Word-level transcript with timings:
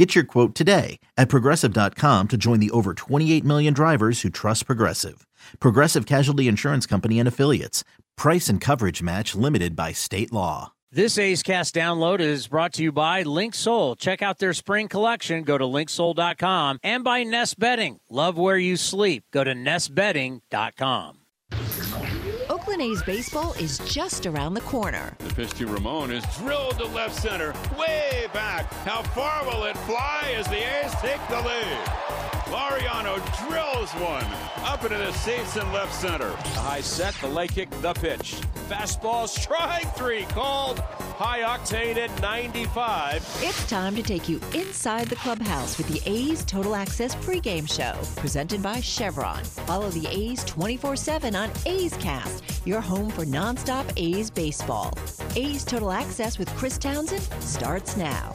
Get 0.00 0.14
your 0.14 0.24
quote 0.24 0.54
today 0.54 0.98
at 1.18 1.28
progressive.com 1.28 2.28
to 2.28 2.36
join 2.38 2.58
the 2.58 2.70
over 2.70 2.94
28 2.94 3.44
million 3.44 3.74
drivers 3.74 4.22
who 4.22 4.30
trust 4.30 4.64
Progressive. 4.64 5.26
Progressive 5.58 6.06
Casualty 6.06 6.48
Insurance 6.48 6.86
Company 6.86 7.18
and 7.18 7.28
Affiliates. 7.28 7.84
Price 8.16 8.48
and 8.48 8.62
coverage 8.62 9.02
match 9.02 9.34
limited 9.34 9.76
by 9.76 9.92
state 9.92 10.32
law. 10.32 10.72
This 10.90 11.18
A's 11.18 11.42
Cast 11.42 11.74
download 11.74 12.20
is 12.20 12.48
brought 12.48 12.72
to 12.74 12.82
you 12.82 12.92
by 12.92 13.24
Linksoul. 13.24 13.98
Check 13.98 14.22
out 14.22 14.38
their 14.38 14.54
spring 14.54 14.88
collection. 14.88 15.42
Go 15.42 15.58
to 15.58 15.64
linksoul.com 15.64 16.78
and 16.82 17.04
by 17.04 17.22
Nest 17.22 17.58
Bedding. 17.58 17.98
Love 18.08 18.38
where 18.38 18.56
you 18.56 18.78
sleep. 18.78 19.24
Go 19.34 19.44
to 19.44 19.52
nestbedding.com. 19.52 21.19
Oakland 22.70 22.92
A's 22.92 23.02
baseball 23.02 23.52
is 23.54 23.78
just 23.78 24.26
around 24.26 24.54
the 24.54 24.60
corner. 24.60 25.12
The 25.18 25.34
pitch 25.34 25.50
to 25.54 25.66
Ramon 25.66 26.12
is 26.12 26.24
drilled 26.36 26.78
to 26.78 26.86
left 26.86 27.20
center, 27.20 27.52
way 27.76 28.28
back. 28.32 28.72
How 28.84 29.02
far 29.02 29.44
will 29.44 29.64
it 29.64 29.76
fly 29.78 30.32
as 30.36 30.46
the 30.46 30.58
A's 30.58 30.94
take 31.00 31.20
the 31.28 31.40
lead? 31.40 31.78
Laureano 32.46 33.16
drills 33.48 33.90
one 33.94 34.24
up 34.64 34.84
into 34.84 34.98
the 34.98 35.10
seats 35.14 35.56
in 35.56 35.72
left 35.72 35.92
center. 35.92 36.28
The 36.28 36.60
high 36.60 36.80
set, 36.80 37.12
the 37.14 37.26
leg 37.26 37.50
kick, 37.50 37.70
the 37.82 37.92
pitch. 37.92 38.36
Fastball, 38.68 39.26
strike 39.26 39.92
three, 39.96 40.22
called 40.26 40.80
high 41.20 41.40
octane 41.40 41.98
at 41.98 42.22
95. 42.22 43.16
It's 43.42 43.68
time 43.68 43.94
to 43.94 44.02
take 44.02 44.26
you 44.26 44.40
inside 44.54 45.06
the 45.08 45.16
clubhouse 45.16 45.76
with 45.76 45.86
the 45.88 46.00
A's 46.10 46.46
Total 46.46 46.74
Access 46.74 47.14
pregame 47.16 47.70
show, 47.70 47.94
presented 48.18 48.62
by 48.62 48.80
Chevron. 48.80 49.44
Follow 49.44 49.90
the 49.90 50.06
A's 50.06 50.42
24 50.46 50.96
7 50.96 51.36
on 51.36 51.50
A's 51.66 51.94
Cast, 51.98 52.42
your 52.66 52.80
home 52.80 53.10
for 53.10 53.26
nonstop 53.26 53.92
A's 53.98 54.30
baseball. 54.30 54.94
A's 55.36 55.62
Total 55.62 55.92
Access 55.92 56.38
with 56.38 56.48
Chris 56.56 56.78
Townsend 56.78 57.20
starts 57.42 57.98
now. 57.98 58.32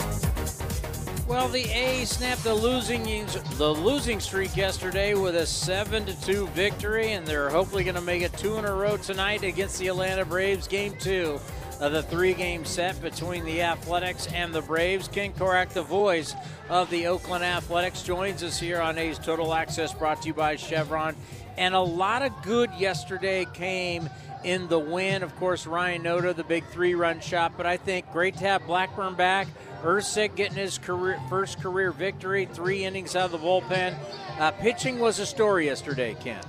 Well, 1.28 1.48
the 1.48 1.64
A's 1.64 2.12
snapped 2.12 2.44
the 2.44 2.54
losing 2.54 3.26
the 3.58 3.74
losing 3.74 4.20
streak 4.20 4.56
yesterday 4.56 5.16
with 5.16 5.36
a 5.38 5.48
seven 5.48 6.06
to 6.06 6.22
two 6.22 6.46
victory, 6.50 7.14
and 7.14 7.26
they're 7.26 7.50
hopefully 7.50 7.84
going 7.84 7.96
to 7.96 8.02
make 8.02 8.22
it 8.22 8.38
two 8.38 8.58
in 8.58 8.66
a 8.66 8.72
row 8.72 8.96
tonight 8.96 9.44
against 9.44 9.80
the 9.80 9.88
Atlanta 9.88 10.24
Braves. 10.24 10.68
Game 10.68 10.94
two 11.00 11.40
of 11.80 11.92
the 11.92 12.04
three-game 12.04 12.66
set 12.66 13.02
between 13.02 13.44
the 13.46 13.62
Athletics 13.62 14.28
and 14.34 14.54
the 14.54 14.62
Braves. 14.62 15.08
Ken 15.08 15.34
Korach, 15.34 15.70
the 15.70 15.84
voice 15.84 16.34
of 16.70 16.90
the 16.90 17.08
Oakland 17.08 17.44
Athletics, 17.44 18.02
joins 18.02 18.44
us 18.44 18.60
here 18.60 18.80
on 18.80 18.98
A's 18.98 19.20
Total 19.20 19.54
Access, 19.54 19.94
brought 19.94 20.22
to 20.22 20.28
you 20.28 20.34
by 20.34 20.56
Chevron. 20.56 21.16
And 21.58 21.76
a 21.76 21.80
lot 21.80 22.22
of 22.22 22.32
good 22.44 22.70
yesterday 22.78 23.46
came 23.54 24.10
in 24.44 24.68
the 24.68 24.80
win. 24.80 25.24
Of 25.24 25.36
course, 25.38 25.66
Ryan 25.66 26.04
Noda, 26.04 26.36
the 26.36 26.44
big 26.44 26.66
three-run 26.68 27.20
shot, 27.20 27.54
but 27.58 27.66
I 27.66 27.78
think 27.78 28.12
great 28.12 28.38
to 28.38 28.46
have 28.46 28.66
Blackburn 28.66 29.16
back. 29.16 29.48
Erceg 29.84 30.36
getting 30.36 30.58
his 30.58 30.78
career, 30.78 31.20
first 31.30 31.62
career 31.62 31.92
victory, 31.92 32.48
three 32.52 32.86
innings 32.86 33.16
out 33.16 33.26
of 33.26 33.32
the 33.32 33.38
bullpen. 33.38 33.96
Uh, 34.40 34.52
pitching 34.52 35.00
was 35.00 35.20
a 35.20 35.26
story 35.26 35.66
yesterday, 35.66 36.16
Ken. 36.20 36.42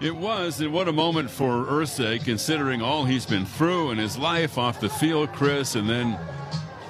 It 0.00 0.16
was, 0.16 0.60
and 0.60 0.72
what 0.72 0.88
a 0.88 0.92
moment 0.92 1.30
for 1.30 1.66
Erceg, 1.66 2.24
considering 2.24 2.80
all 2.80 3.04
he's 3.04 3.26
been 3.26 3.44
through 3.44 3.90
in 3.90 3.98
his 3.98 4.16
life 4.16 4.56
off 4.56 4.80
the 4.80 4.88
field, 4.88 5.32
Chris, 5.32 5.74
and 5.74 5.88
then 5.88 6.18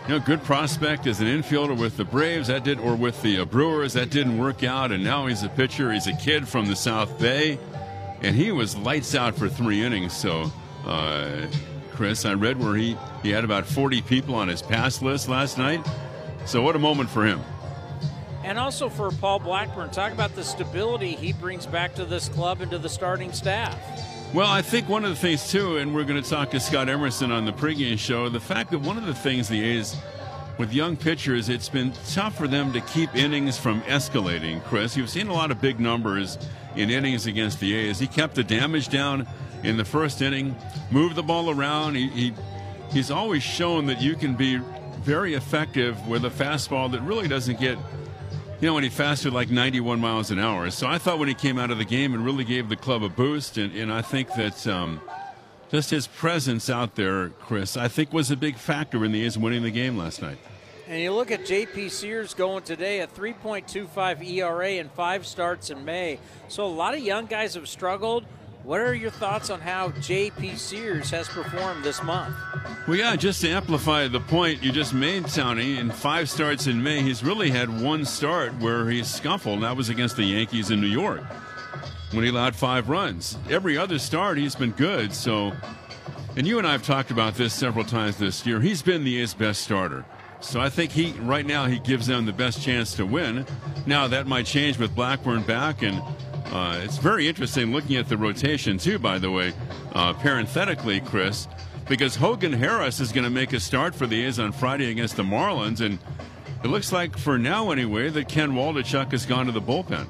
you 0.07 0.15
know, 0.15 0.21
good 0.21 0.43
prospect 0.45 1.07
as 1.07 1.21
an 1.21 1.27
infielder 1.27 1.79
with 1.79 1.97
the 1.97 2.05
Braves. 2.05 2.49
That 2.49 2.65
did, 2.65 2.79
or 2.79 2.95
with 2.95 3.21
the 3.23 3.41
uh, 3.41 3.45
Brewers. 3.45 3.95
That 3.95 4.11
didn't 4.11 4.39
work 4.39 4.63
out, 4.63 4.93
and 4.93 5.03
now 5.03 5.27
he's 5.27 5.43
a 5.43 5.49
pitcher. 5.49 5.93
He's 5.93 6.07
a 6.07 6.15
kid 6.15 6.49
from 6.49 6.67
the 6.67 6.77
South 6.77 7.19
Bay, 7.19 7.59
and 8.23 8.37
he 8.37 8.53
was 8.53 8.77
lights 8.77 9.15
out 9.15 9.35
for 9.35 9.49
three 9.49 9.83
innings. 9.83 10.17
So 10.17 10.51
uh, 10.85 11.47
Chris. 12.01 12.25
I 12.25 12.33
read 12.33 12.59
where 12.59 12.77
he, 12.77 12.97
he 13.23 13.29
had 13.29 13.45
about 13.45 13.67
40 13.67 14.01
people 14.01 14.35
on 14.35 14.49
his 14.49 14.63
pass 14.63 15.03
list 15.03 15.29
last 15.29 15.59
night. 15.59 15.87
So, 16.47 16.63
what 16.63 16.75
a 16.75 16.79
moment 16.79 17.11
for 17.11 17.27
him. 17.27 17.41
And 18.43 18.59
also 18.59 18.89
for 18.89 19.11
Paul 19.11 19.39
Blackburn, 19.39 19.91
talk 19.91 20.13
about 20.13 20.35
the 20.35 20.45
stability 20.45 21.13
he 21.13 21.33
brings 21.33 21.67
back 21.67 21.95
to 21.97 22.05
this 22.05 22.29
club 22.29 22.61
and 22.61 22.71
to 22.71 22.79
the 22.79 22.89
starting 22.89 23.33
staff. 23.33 23.79
Well, 24.33 24.51
I 24.51 24.63
think 24.63 24.89
one 24.89 25.05
of 25.05 25.11
the 25.11 25.17
things, 25.17 25.51
too, 25.51 25.79
and 25.79 25.95
we're 25.95 26.05
going 26.05 26.23
to 26.23 26.29
talk 26.29 26.53
to 26.53 26.61
Scott 26.61 26.89
Emerson 26.89 27.33
on 27.33 27.45
the 27.45 27.53
pregame 27.53 27.99
show, 27.99 28.29
the 28.29 28.41
fact 28.41 28.71
that 28.71 28.79
one 28.79 28.97
of 28.97 29.07
the 29.07 29.15
things 29.15 29.49
the 29.49 29.63
A's 29.63 29.97
with 30.57 30.73
young 30.73 30.97
pitchers, 30.97 31.49
it's 31.49 31.69
been 31.69 31.93
tough 32.11 32.37
for 32.37 32.47
them 32.47 32.73
to 32.73 32.81
keep 32.83 33.15
innings 33.17 33.59
from 33.59 33.81
escalating, 33.83 34.63
Chris. 34.65 34.97
You've 34.97 35.11
seen 35.11 35.29
a 35.29 35.33
lot 35.33 35.51
of 35.51 35.61
big 35.61 35.81
numbers 35.81 36.39
in 36.77 36.91
innings 36.91 37.27
against 37.27 37.61
the 37.61 37.75
A's. 37.75 37.99
He 37.99 38.07
kept 38.07 38.35
the 38.35 38.45
damage 38.45 38.89
down 38.89 39.27
in 39.65 39.77
the 39.77 39.85
first 39.85 40.23
inning, 40.23 40.55
moved 40.91 41.17
the 41.17 41.23
ball 41.23 41.51
around. 41.51 41.95
He, 41.95 42.09
he 42.09 42.35
he's 42.93 43.11
always 43.11 43.43
shown 43.43 43.87
that 43.87 44.01
you 44.01 44.15
can 44.15 44.35
be 44.35 44.61
very 45.01 45.35
effective 45.35 46.07
with 46.07 46.25
a 46.25 46.31
fastball 46.31 46.93
that 46.93 47.01
really 47.01 47.27
doesn't 47.27 47.59
get 47.59 47.79
you 48.61 48.67
know, 48.67 48.75
when 48.75 48.83
he 48.85 48.91
fasted 48.91 49.33
like 49.33 49.51
91 49.51 50.01
miles 50.01 50.31
an 50.31 50.39
hour. 50.39 50.71
So 50.71 50.87
I 50.87 50.99
thought 50.99 51.19
when 51.19 51.29
he 51.29 51.35
came 51.35 51.59
out 51.59 51.71
of 51.71 51.79
the 51.79 51.85
game 51.85 52.13
and 52.13 52.25
really 52.25 52.45
gave 52.45 52.69
the 52.69 52.77
club 52.77 53.03
a 53.03 53.09
boost, 53.09 53.57
and, 53.57 53.75
and 53.75 53.91
I 53.91 54.03
think 54.03 54.29
that 54.35 54.67
um, 54.67 55.01
just 55.71 55.91
his 55.91 56.07
presence 56.07 56.69
out 56.69 56.95
there, 56.95 57.31
Chris, 57.31 57.79
I 57.79 57.89
think 57.89 58.13
was 58.13 58.31
a 58.31 58.37
big 58.37 58.57
factor 58.57 59.03
in 59.05 59.13
the 59.13 59.25
A's 59.25 59.39
winning 59.39 59.63
the 59.63 59.71
game 59.71 59.97
last 59.97 60.21
night. 60.21 60.37
And 60.89 61.01
you 61.01 61.13
look 61.13 61.31
at 61.31 61.47
J.P. 61.47 61.89
Sears 61.89 62.35
going 62.35 62.65
today 62.65 63.01
at 63.01 63.15
3.25 63.15 64.29
ERA 64.29 64.71
and 64.73 64.91
five 64.91 65.25
starts 65.25 65.71
in 65.71 65.85
May. 65.85 66.19
So 66.49 66.67
a 66.67 66.67
lot 66.67 66.95
of 66.95 67.01
young 67.01 67.27
guys 67.27 67.55
have 67.55 67.69
struggled. 67.69 68.25
What 68.63 68.81
are 68.81 68.95
your 68.95 69.11
thoughts 69.11 69.49
on 69.49 69.61
how 69.61 69.89
J.P. 70.01 70.57
Sears 70.57 71.11
has 71.11 71.29
performed 71.29 71.83
this 71.83 72.03
month? 72.03 72.37
Well, 72.87 72.97
yeah, 72.97 73.17
just 73.17 73.41
to 73.41 73.49
amplify 73.49 74.07
the 74.07 74.21
point 74.21 74.63
you 74.63 74.71
just 74.71 74.93
made, 74.93 75.27
Tony, 75.29 75.79
in 75.79 75.91
five 75.91 76.29
starts 76.29 76.67
in 76.67 76.83
May, 76.83 77.01
he's 77.01 77.25
really 77.25 77.51
had 77.51 77.81
one 77.83 78.05
start 78.05 78.53
where 78.61 78.89
he 78.91 79.03
scuffled, 79.03 79.55
and 79.55 79.63
that 79.65 79.77
was 79.77 79.89
against 79.89 80.17
the 80.17 80.25
Yankees 80.25 80.71
in 80.71 80.81
New 80.81 80.89
York 80.89 81.23
when 82.13 82.23
he 82.23 82.31
allowed 82.31 82.55
five 82.55 82.91
runs. 82.91 83.39
Every 83.49 83.79
other 83.79 83.99
start, 83.99 84.37
he's 84.37 84.55
been 84.55 84.73
good. 84.73 85.15
So, 85.15 85.53
and 86.37 86.47
you 86.47 86.59
and 86.59 86.67
I 86.67 86.73
have 86.73 86.83
talked 86.85 87.11
about 87.11 87.35
this 87.35 87.55
several 87.55 87.85
times 87.85 88.19
this 88.19 88.45
year. 88.47 88.61
He's 88.61 88.83
been 88.83 89.05
the 89.05 89.23
A's 89.23 89.33
best 89.33 89.63
starter. 89.63 90.05
So 90.41 90.61
I 90.61 90.69
think 90.71 90.91
he 90.93 91.13
right 91.21 91.45
now 91.45 91.67
he 91.67 91.79
gives 91.79 92.07
them 92.07 92.25
the 92.25 92.33
best 92.33 92.63
chance 92.63 92.95
to 92.95 93.05
win. 93.05 93.47
Now 93.87 94.09
that 94.09 94.27
might 94.27 94.47
change 94.47 94.79
with 94.79 94.95
Blackburn 94.95 95.43
back 95.43 95.83
and 95.83 96.03
uh, 96.53 96.81
it's 96.83 96.99
very 96.99 97.29
interesting 97.29 97.73
looking 97.73 97.97
at 97.97 98.09
the 98.09 98.17
rotation, 98.17 98.77
too, 98.77 98.99
by 98.99 99.19
the 99.19 99.31
way, 99.31 99.53
uh, 99.95 100.13
parenthetically, 100.15 101.01
Chris, 101.01 101.47
because 101.89 102.17
Hogan 102.17 102.53
Harris 102.53 102.99
is 102.99 103.13
going 103.13 103.25
to 103.25 103.31
make 103.31 103.53
a 103.53 103.61
start 103.61 103.95
for 103.95 104.07
the 104.07 104.25
A's 104.25 104.41
on 104.41 104.51
Friday 104.51 104.91
against 104.91 105.17
the 105.17 105.23
Marlins. 105.23 105.81
And 105.81 105.99
it 106.65 106.69
looks 106.69 106.93
like, 106.93 107.17
for 107.17 107.39
now 107.39 107.71
anyway, 107.71 108.11
that 108.11 108.29
Ken 108.29 108.53
Waldichuk 108.53 109.13
has 109.13 109.27
gone 109.27 109.47
to 109.47 109.53
the 109.53 109.61
bullpen. 109.61 110.07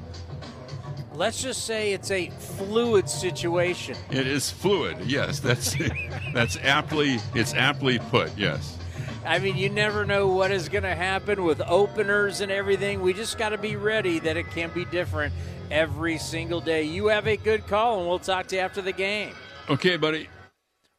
Let's 1.12 1.42
just 1.42 1.66
say 1.66 1.92
it's 1.92 2.10
a 2.10 2.30
fluid 2.30 3.10
situation. 3.10 3.94
It 4.10 4.26
is 4.26 4.50
fluid, 4.50 4.96
yes. 5.04 5.40
That's 5.40 5.76
that's 6.32 6.56
aptly 6.62 7.18
it's 7.34 7.52
aptly 7.52 7.98
put, 7.98 8.36
yes. 8.38 8.78
I 9.26 9.38
mean, 9.38 9.58
you 9.58 9.68
never 9.68 10.06
know 10.06 10.28
what 10.28 10.50
is 10.50 10.70
going 10.70 10.84
to 10.84 10.94
happen 10.94 11.44
with 11.44 11.60
openers 11.60 12.40
and 12.40 12.50
everything. 12.50 13.02
We 13.02 13.12
just 13.12 13.36
got 13.36 13.50
to 13.50 13.58
be 13.58 13.76
ready 13.76 14.18
that 14.20 14.38
it 14.38 14.50
can 14.50 14.70
be 14.70 14.86
different 14.86 15.34
every 15.70 16.18
single 16.18 16.60
day. 16.60 16.82
You 16.82 17.06
have 17.06 17.26
a 17.26 17.36
good 17.36 17.66
call, 17.66 17.98
and 17.98 18.08
we'll 18.08 18.18
talk 18.18 18.46
to 18.48 18.56
you 18.56 18.62
after 18.62 18.82
the 18.82 18.92
game. 18.92 19.34
Okay, 19.68 19.96
buddy. 19.96 20.28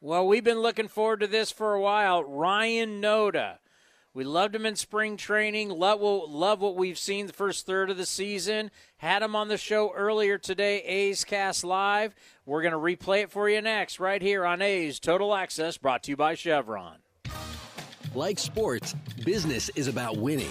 Well, 0.00 0.26
we've 0.26 0.44
been 0.44 0.60
looking 0.60 0.88
forward 0.88 1.20
to 1.20 1.26
this 1.26 1.52
for 1.52 1.74
a 1.74 1.80
while. 1.80 2.24
Ryan 2.24 3.00
Noda. 3.00 3.58
We 4.14 4.24
loved 4.24 4.54
him 4.54 4.66
in 4.66 4.76
spring 4.76 5.16
training. 5.16 5.70
Love 5.70 6.00
what, 6.00 6.28
love 6.28 6.60
what 6.60 6.76
we've 6.76 6.98
seen 6.98 7.26
the 7.26 7.32
first 7.32 7.64
third 7.64 7.88
of 7.88 7.96
the 7.96 8.04
season. 8.04 8.70
Had 8.98 9.22
him 9.22 9.34
on 9.34 9.48
the 9.48 9.56
show 9.56 9.92
earlier 9.94 10.36
today, 10.36 10.82
A's 10.82 11.24
Cast 11.24 11.64
Live. 11.64 12.14
We're 12.44 12.62
going 12.62 12.72
to 12.72 12.78
replay 12.78 13.22
it 13.22 13.30
for 13.30 13.48
you 13.48 13.62
next, 13.62 14.00
right 14.00 14.20
here 14.20 14.44
on 14.44 14.60
A's 14.60 15.00
Total 15.00 15.34
Access, 15.34 15.78
brought 15.78 16.02
to 16.02 16.10
you 16.10 16.16
by 16.16 16.34
Chevron. 16.34 16.96
Like 18.14 18.38
sports, 18.38 18.94
business 19.24 19.70
is 19.76 19.88
about 19.88 20.18
winning 20.18 20.50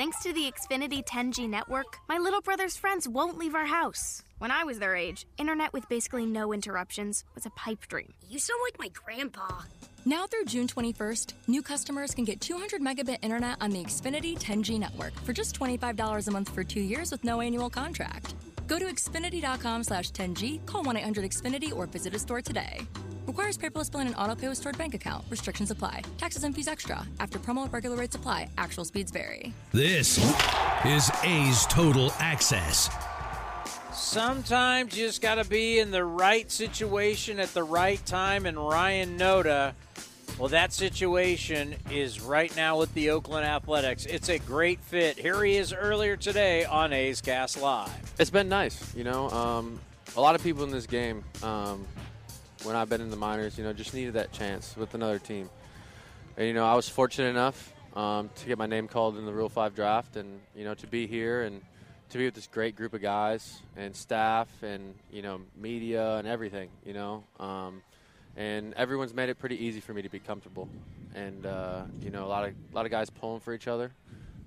Thanks 0.00 0.22
to 0.22 0.32
the 0.32 0.50
Xfinity 0.50 1.04
10G 1.04 1.46
network, 1.46 1.98
my 2.08 2.16
little 2.16 2.40
brother's 2.40 2.74
friends 2.74 3.06
won't 3.06 3.36
leave 3.36 3.54
our 3.54 3.66
house. 3.66 4.22
When 4.38 4.50
I 4.50 4.64
was 4.64 4.78
their 4.78 4.96
age, 4.96 5.26
internet 5.36 5.74
with 5.74 5.86
basically 5.90 6.24
no 6.24 6.54
interruptions 6.54 7.22
was 7.34 7.44
a 7.44 7.50
pipe 7.50 7.86
dream. 7.86 8.14
You 8.26 8.38
sound 8.38 8.60
like 8.64 8.78
my 8.78 8.88
grandpa. 8.88 9.46
Now 10.06 10.26
through 10.26 10.46
June 10.46 10.66
21st, 10.66 11.34
new 11.48 11.60
customers 11.60 12.14
can 12.14 12.24
get 12.24 12.40
200 12.40 12.80
megabit 12.80 13.18
internet 13.20 13.58
on 13.60 13.68
the 13.68 13.84
Xfinity 13.84 14.38
10G 14.38 14.78
network 14.78 15.12
for 15.20 15.34
just 15.34 15.60
$25 15.60 16.28
a 16.28 16.30
month 16.30 16.48
for 16.48 16.64
two 16.64 16.80
years 16.80 17.12
with 17.12 17.22
no 17.22 17.42
annual 17.42 17.68
contract. 17.68 18.34
Go 18.68 18.78
to 18.78 18.86
Xfinity.com 18.86 19.84
slash 19.84 20.12
10G, 20.12 20.64
call 20.64 20.82
1 20.82 20.96
800 20.96 21.30
Xfinity, 21.30 21.76
or 21.76 21.84
visit 21.84 22.14
a 22.14 22.18
store 22.18 22.40
today. 22.40 22.80
Requires 23.26 23.58
paperless 23.58 23.90
billing 23.90 24.08
and 24.08 24.16
auto 24.16 24.34
pay 24.34 24.48
with 24.48 24.58
stored 24.58 24.78
bank 24.78 24.94
account. 24.94 25.24
Restrictions 25.30 25.70
apply. 25.70 26.02
Taxes 26.18 26.44
and 26.44 26.54
fees 26.54 26.68
extra. 26.68 27.06
After 27.18 27.38
promo, 27.38 27.72
regular 27.72 27.96
rates 27.96 28.16
apply. 28.16 28.48
Actual 28.58 28.84
speeds 28.84 29.10
vary. 29.10 29.52
This 29.72 30.18
is 30.84 31.10
A's 31.22 31.66
Total 31.66 32.12
Access. 32.18 32.90
Sometimes 33.92 34.96
you 34.96 35.06
just 35.06 35.22
got 35.22 35.36
to 35.36 35.44
be 35.44 35.78
in 35.78 35.90
the 35.90 36.04
right 36.04 36.50
situation 36.50 37.38
at 37.38 37.52
the 37.54 37.62
right 37.62 38.04
time, 38.06 38.46
and 38.46 38.58
Ryan 38.58 39.18
Noda, 39.18 39.74
well, 40.38 40.48
that 40.48 40.72
situation 40.72 41.74
is 41.90 42.20
right 42.20 42.54
now 42.56 42.78
with 42.78 42.92
the 42.94 43.10
Oakland 43.10 43.44
Athletics. 43.44 44.06
It's 44.06 44.30
a 44.30 44.38
great 44.38 44.80
fit. 44.80 45.18
Here 45.18 45.44
he 45.44 45.56
is 45.56 45.72
earlier 45.72 46.16
today 46.16 46.64
on 46.64 46.92
A's 46.92 47.20
Cast 47.20 47.60
Live. 47.60 47.90
It's 48.18 48.30
been 48.30 48.48
nice, 48.48 48.94
you 48.96 49.04
know. 49.04 49.28
Um, 49.30 49.78
a 50.16 50.20
lot 50.20 50.34
of 50.34 50.42
people 50.42 50.64
in 50.64 50.70
this 50.70 50.86
game, 50.86 51.22
um, 51.42 51.84
when 52.64 52.76
I've 52.76 52.88
been 52.88 53.00
in 53.00 53.10
the 53.10 53.16
minors, 53.16 53.56
you 53.56 53.64
know, 53.64 53.72
just 53.72 53.94
needed 53.94 54.14
that 54.14 54.32
chance 54.32 54.76
with 54.76 54.94
another 54.94 55.18
team. 55.18 55.48
And, 56.36 56.46
you 56.46 56.54
know, 56.54 56.66
I 56.66 56.74
was 56.74 56.88
fortunate 56.88 57.28
enough 57.28 57.72
um, 57.96 58.30
to 58.36 58.46
get 58.46 58.58
my 58.58 58.66
name 58.66 58.88
called 58.88 59.16
in 59.16 59.24
the 59.24 59.32
Rule 59.32 59.48
5 59.48 59.74
draft 59.74 60.16
and, 60.16 60.40
you 60.54 60.64
know, 60.64 60.74
to 60.74 60.86
be 60.86 61.06
here 61.06 61.42
and 61.42 61.62
to 62.10 62.18
be 62.18 62.24
with 62.24 62.34
this 62.34 62.46
great 62.46 62.76
group 62.76 62.92
of 62.92 63.00
guys 63.00 63.60
and 63.76 63.94
staff 63.94 64.48
and, 64.62 64.94
you 65.10 65.22
know, 65.22 65.40
media 65.56 66.16
and 66.16 66.28
everything, 66.28 66.68
you 66.84 66.92
know. 66.92 67.24
Um, 67.38 67.82
and 68.36 68.74
everyone's 68.74 69.14
made 69.14 69.28
it 69.28 69.38
pretty 69.38 69.64
easy 69.64 69.80
for 69.80 69.94
me 69.94 70.02
to 70.02 70.08
be 70.08 70.18
comfortable. 70.18 70.68
And, 71.14 71.46
uh, 71.46 71.82
you 72.00 72.10
know, 72.10 72.24
a 72.24 72.28
lot 72.28 72.48
of, 72.48 72.54
a 72.72 72.76
lot 72.76 72.84
of 72.84 72.90
guys 72.90 73.10
pulling 73.10 73.40
for 73.40 73.54
each 73.54 73.68
other, 73.68 73.92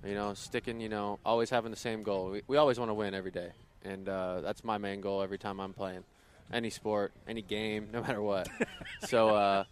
you 0.06 0.14
know, 0.14 0.34
sticking, 0.34 0.80
you 0.80 0.90
know, 0.90 1.20
always 1.26 1.50
having 1.50 1.72
the 1.72 1.78
same 1.78 2.04
goal. 2.04 2.30
We, 2.30 2.42
we 2.48 2.58
always 2.58 2.80
want 2.80 2.90
to 2.90 2.94
win 2.94 3.14
every 3.14 3.32
day. 3.32 3.52
And 3.84 4.08
uh, 4.08 4.42
that's 4.42 4.64
my 4.64 4.78
main 4.78 5.02
goal 5.02 5.22
every 5.22 5.38
time 5.38 5.60
I'm 5.60 5.74
playing 5.74 6.04
any 6.52 6.70
sport, 6.70 7.14
any 7.28 7.42
game, 7.42 7.90
no 7.92 8.02
matter 8.02 8.22
what. 8.22 8.48
so 9.08 9.30
uh, 9.30 9.64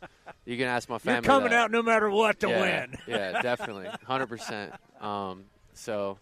you 0.46 0.58
can 0.58 0.68
ask 0.68 0.90
my 0.90 0.98
family. 0.98 1.28
You're 1.28 1.36
coming 1.36 1.52
that. 1.52 1.60
out 1.60 1.72
no 1.72 1.84
matter 1.84 2.10
what 2.10 2.40
to 2.42 2.50
yeah, 2.50 2.62
win. 2.62 2.98
yeah, 3.08 3.42
definitely, 3.42 3.88
hundred 4.06 4.28
percent. 4.28 4.74
Um, 5.00 5.46
so, 5.74 6.18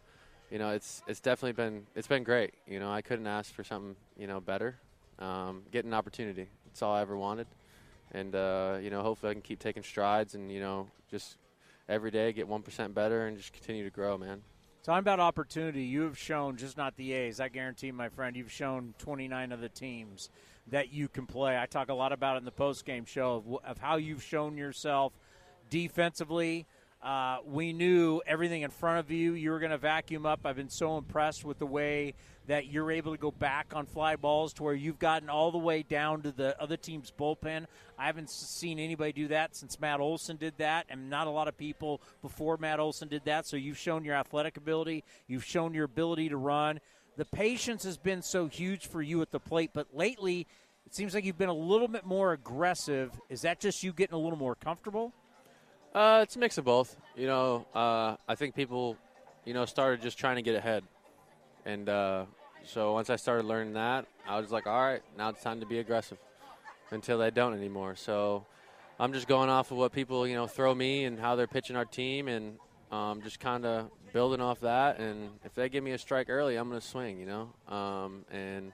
you 0.50 0.60
know, 0.60 0.72
it's 0.72 1.02
it's 1.08 1.20
definitely 1.20 1.54
been 1.54 1.86
it's 1.96 2.08
been 2.08 2.24
great. 2.24 2.54
You 2.68 2.80
know, 2.80 2.92
I 2.92 3.02
couldn't 3.02 3.28
ask 3.28 3.54
for 3.54 3.64
something 3.64 3.96
you 4.18 4.28
know 4.28 4.40
better. 4.40 4.78
Um, 5.20 5.64
get 5.72 5.86
an 5.86 5.94
opportunity. 5.94 6.48
It's 6.68 6.82
all 6.82 6.94
I 6.94 7.02
ever 7.02 7.18
wanted. 7.18 7.48
And 8.12 8.36
uh, 8.36 8.78
you 8.82 8.90
know, 8.90 9.02
hopefully 9.02 9.32
I 9.32 9.34
can 9.34 9.42
keep 9.42 9.60
taking 9.60 9.84
strides 9.84 10.36
and 10.36 10.52
you 10.52 10.60
know 10.60 10.88
just 11.12 11.38
every 11.88 12.12
day 12.12 12.32
get 12.34 12.48
one 12.48 12.62
percent 12.62 12.94
better 12.94 13.28
and 13.28 13.38
just 13.38 13.54
continue 13.54 13.84
to 13.84 13.92
grow, 13.92 14.18
man. 14.18 14.42
Talking 14.82 15.00
about 15.00 15.20
opportunity, 15.20 15.84
you 15.84 16.04
have 16.04 16.18
shown 16.18 16.56
just 16.56 16.78
not 16.78 16.96
the 16.96 17.12
A's. 17.12 17.42
I 17.42 17.50
guarantee, 17.50 17.92
my 17.92 18.08
friend, 18.08 18.34
you've 18.36 18.52
shown 18.52 18.94
29 19.00 19.52
of 19.52 19.60
the 19.60 19.68
teams 19.68 20.30
that 20.68 20.94
you 20.94 21.10
can 21.10 21.26
play. 21.26 21.60
I 21.60 21.66
talk 21.66 21.90
a 21.90 21.94
lot 21.94 22.14
about 22.14 22.36
it 22.36 22.40
in 22.40 22.46
the 22.46 22.52
post 22.52 22.86
game 22.86 23.04
show 23.04 23.44
of, 23.46 23.66
of, 23.66 23.78
how 23.80 23.98
you've 23.98 24.24
shown 24.24 24.58
yourself 24.58 25.12
defensively. 25.70 26.66
Uh, 27.02 27.38
we 27.46 27.72
knew 27.72 28.22
everything 28.28 28.64
in 28.64 28.70
front 28.70 29.00
of 29.00 29.10
you. 29.10 29.34
You 29.34 29.52
were 29.52 29.60
going 29.60 29.72
to 29.72 29.78
vacuum 29.78 30.26
up. 30.26 30.42
I've 30.44 30.58
been 30.58 30.70
so 30.70 30.98
impressed 30.98 31.46
with 31.46 31.58
the 31.58 31.66
way 31.66 32.14
that 32.48 32.68
you're 32.68 32.92
able 32.92 33.14
to 33.14 33.18
go 33.18 33.32
back 33.32 33.74
on 33.74 33.86
fly 33.86 34.18
balls 34.18 34.54
to 34.54 34.64
where 34.64 34.74
you've 34.74 35.00
gotten 35.00 35.30
all 35.30 35.52
the 35.52 35.58
way 35.58 35.84
down 35.84 36.24
to 36.24 36.32
the 36.32 36.60
other 36.62 36.76
team's 36.76 37.14
bullpen. 37.18 37.68
I 37.98 38.08
haven't 38.08 38.30
seen 38.30 38.80
anybody 38.80 39.14
do 39.14 39.28
that 39.30 39.56
since 39.56 39.80
Matt 39.80 40.00
Olson 40.00 40.36
did 40.36 40.58
that, 40.58 40.88
and 40.90 41.10
not 41.10 41.28
a 41.28 41.30
lot 41.30 41.48
of 41.48 41.58
people 41.58 42.02
before 42.22 42.58
Matt 42.58 42.80
Olson 42.80 43.08
did 43.08 43.24
that. 43.26 43.48
So 43.48 43.56
you've 43.56 43.78
shown 43.78 44.04
your 44.04 44.16
athletic 44.16 44.58
ability, 44.58 45.04
you've 45.28 45.46
shown 45.46 45.74
your 45.74 45.86
ability 45.86 46.30
to 46.30 46.38
run. 46.38 46.80
The 47.16 47.26
patience 47.26 47.84
has 47.84 47.98
been 47.98 48.22
so 48.22 48.48
huge 48.48 48.88
for 48.88 49.02
you 49.02 49.22
at 49.22 49.32
the 49.32 49.40
plate, 49.40 49.72
but 49.74 49.88
lately 49.94 50.48
it 50.86 50.96
seems 50.96 51.14
like 51.14 51.24
you've 51.24 51.38
been 51.38 51.50
a 51.50 51.54
little 51.54 51.88
bit 51.88 52.06
more 52.06 52.34
aggressive. 52.34 53.12
Is 53.30 53.44
that 53.44 53.60
just 53.60 53.84
you 53.84 53.94
getting 53.94 54.16
a 54.16 54.20
little 54.20 54.40
more 54.40 54.56
comfortable? 54.56 55.14
Uh, 55.94 56.20
it's 56.24 56.36
a 56.36 56.40
mix 56.40 56.58
of 56.58 56.66
both. 56.66 56.96
You 57.16 57.28
know, 57.28 57.66
uh, 57.74 58.16
I 58.28 58.36
think 58.36 58.56
people, 58.56 58.96
you 59.46 59.54
know, 59.54 59.66
started 59.66 60.02
just 60.02 60.18
trying 60.18 60.36
to 60.36 60.42
get 60.42 60.56
ahead, 60.56 60.84
and 61.66 61.90
uh, 61.90 62.26
so 62.64 62.94
once 62.94 63.10
I 63.10 63.16
started 63.16 63.46
learning 63.46 63.74
that, 63.74 64.06
I 64.28 64.40
was 64.40 64.52
like, 64.52 64.68
all 64.68 64.82
right, 64.82 65.02
now 65.18 65.30
it's 65.30 65.42
time 65.42 65.60
to 65.60 65.66
be 65.66 65.80
aggressive. 65.80 66.18
Until 66.92 67.20
they 67.20 67.30
don't 67.30 67.54
anymore. 67.54 67.96
So 67.96 68.46
I'm 69.00 69.14
just 69.14 69.28
going 69.28 69.48
off 69.48 69.70
of 69.70 69.78
what 69.78 69.92
people, 69.92 70.26
you 70.26 70.34
know, 70.34 70.48
throw 70.48 70.74
me 70.74 71.04
and 71.04 71.20
how 71.20 71.36
they're 71.36 71.46
pitching 71.46 71.76
our 71.76 71.86
team, 71.86 72.28
and 72.28 72.58
um, 72.92 73.22
just 73.22 73.40
kind 73.40 73.64
of 73.64 73.92
building 74.12 74.42
off 74.42 74.62
that. 74.62 75.00
And 75.00 75.30
if 75.46 75.54
they 75.54 75.70
give 75.70 75.84
me 75.84 75.92
a 75.92 76.00
strike 76.00 76.30
early, 76.30 76.56
I'm 76.56 76.68
going 76.68 76.82
to 76.82 76.88
swing, 76.88 77.20
you 77.20 77.28
know. 77.28 77.74
Um, 77.76 78.26
and 78.32 78.74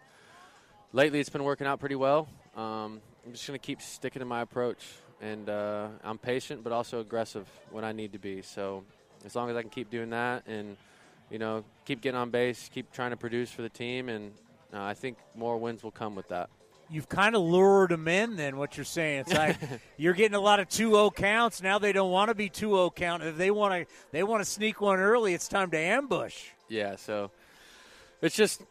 lately, 0.93 1.19
it's 1.19 1.29
been 1.29 1.43
working 1.43 1.67
out 1.67 1.81
pretty 1.81 1.95
well. 1.95 2.29
Um, 2.55 3.01
I'm 3.25 3.31
just 3.31 3.47
going 3.47 3.59
to 3.59 3.65
keep 3.65 3.81
sticking 3.81 4.19
to 4.19 4.25
my 4.25 4.41
approach, 4.41 4.85
and 5.21 5.49
uh, 5.49 5.87
I'm 6.03 6.17
patient 6.17 6.63
but 6.63 6.71
also 6.71 6.99
aggressive 6.99 7.47
when 7.71 7.83
I 7.83 7.91
need 7.91 8.13
to 8.13 8.19
be. 8.19 8.41
So 8.41 8.83
as 9.25 9.35
long 9.35 9.49
as 9.49 9.55
I 9.55 9.61
can 9.61 9.71
keep 9.71 9.89
doing 9.89 10.11
that 10.11 10.43
and 10.47 10.77
you 11.29 11.39
know, 11.39 11.63
keep 11.85 12.01
getting 12.01 12.19
on 12.19 12.29
base, 12.29 12.69
keep 12.73 12.91
trying 12.91 13.11
to 13.11 13.17
produce 13.17 13.49
for 13.51 13.61
the 13.61 13.69
team, 13.69 14.09
and 14.09 14.31
uh, 14.73 14.81
I 14.81 14.93
think 14.93 15.17
more 15.35 15.57
wins 15.57 15.83
will 15.83 15.91
come 15.91 16.15
with 16.15 16.27
that. 16.29 16.49
You've 16.89 17.09
kind 17.09 17.35
of 17.35 17.41
lured 17.41 17.89
them 17.89 18.07
in, 18.07 18.35
then. 18.35 18.57
What 18.57 18.77
you're 18.77 18.83
saying, 18.83 19.21
it's 19.21 19.33
like 19.33 19.57
you're 19.97 20.13
getting 20.13 20.35
a 20.35 20.39
lot 20.39 20.59
of 20.59 20.69
2-0 20.69 21.15
counts. 21.15 21.63
Now 21.63 21.79
they 21.79 21.91
don't 21.93 22.11
want 22.11 22.29
to 22.29 22.35
be 22.35 22.47
2-0 22.49 22.93
count. 22.95 23.23
If 23.23 23.37
they 23.37 23.49
want 23.49 23.73
to, 23.73 23.95
they 24.11 24.21
want 24.21 24.43
to 24.43 24.49
sneak 24.49 24.81
one 24.81 24.99
early. 24.99 25.33
It's 25.33 25.47
time 25.47 25.71
to 25.71 25.79
ambush. 25.79 26.43
Yeah, 26.69 26.95
so 26.95 27.31
it's 28.21 28.35
just 28.35 28.61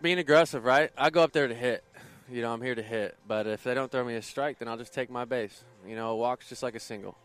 being 0.00 0.18
aggressive, 0.18 0.64
right? 0.64 0.90
I 0.96 1.10
go 1.10 1.22
up 1.22 1.32
there 1.32 1.48
to 1.48 1.54
hit. 1.54 1.82
You 2.30 2.42
know, 2.42 2.52
I'm 2.52 2.62
here 2.62 2.74
to 2.74 2.82
hit. 2.82 3.16
But 3.26 3.46
if 3.46 3.64
they 3.64 3.74
don't 3.74 3.90
throw 3.90 4.04
me 4.04 4.14
a 4.16 4.22
strike, 4.22 4.58
then 4.58 4.68
I'll 4.68 4.78
just 4.78 4.94
take 4.94 5.10
my 5.10 5.24
base. 5.24 5.64
You 5.86 5.96
know, 5.96 6.10
a 6.10 6.16
walk's 6.16 6.48
just 6.48 6.62
like 6.62 6.74
a 6.74 6.80
single. 6.80 7.16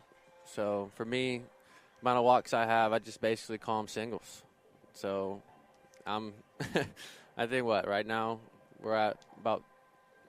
So 0.46 0.91
for 0.96 1.06
me, 1.06 1.41
amount 2.01 2.18
of 2.18 2.25
walks 2.25 2.53
I 2.53 2.65
have, 2.65 2.94
I 2.94 3.00
just 3.00 3.22
basically 3.22 3.58
call 3.58 3.77
them 3.77 3.88
singles. 3.88 4.44
So 4.94 5.41
I'm, 6.06 6.34
I 7.38 7.48
think 7.48 7.65
what 7.65 7.88
right 7.88 8.06
now 8.06 8.39
we're 8.82 8.96
at 8.96 9.18
about 9.39 9.63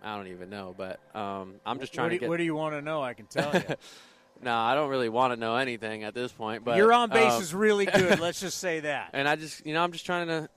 I 0.03 0.17
don't 0.17 0.29
even 0.29 0.49
know, 0.49 0.75
but 0.77 0.99
um, 1.15 1.57
I'm 1.67 1.79
just 1.79 1.93
trying 1.93 2.11
do, 2.11 2.17
to 2.17 2.21
get. 2.21 2.29
What 2.29 2.39
do 2.39 2.45
you 2.45 2.55
want 2.55 2.75
to 2.75 2.81
know? 2.81 3.03
I 3.03 3.12
can 3.12 3.27
tell 3.27 3.53
you. 3.53 3.62
no, 4.43 4.57
I 4.57 4.75
don't 4.75 4.89
really 4.89 5.09
want 5.09 5.33
to 5.35 5.37
know 5.39 5.57
anything 5.57 6.05
at 6.05 6.15
this 6.15 6.33
point. 6.33 6.65
But 6.65 6.77
your 6.77 6.93
on 6.93 7.11
base 7.11 7.33
um, 7.33 7.43
is 7.43 7.55
really 7.55 7.87
good. 7.87 8.19
let's 8.21 8.41
just 8.41 8.59
say 8.59 8.81
that. 8.81 9.11
And 9.12 9.29
I 9.29 9.37
just, 9.37 9.65
you 9.67 9.75
know, 9.75 9.83
I'm 9.83 9.93
just 9.93 10.07
trying 10.07 10.29
to, 10.29 10.49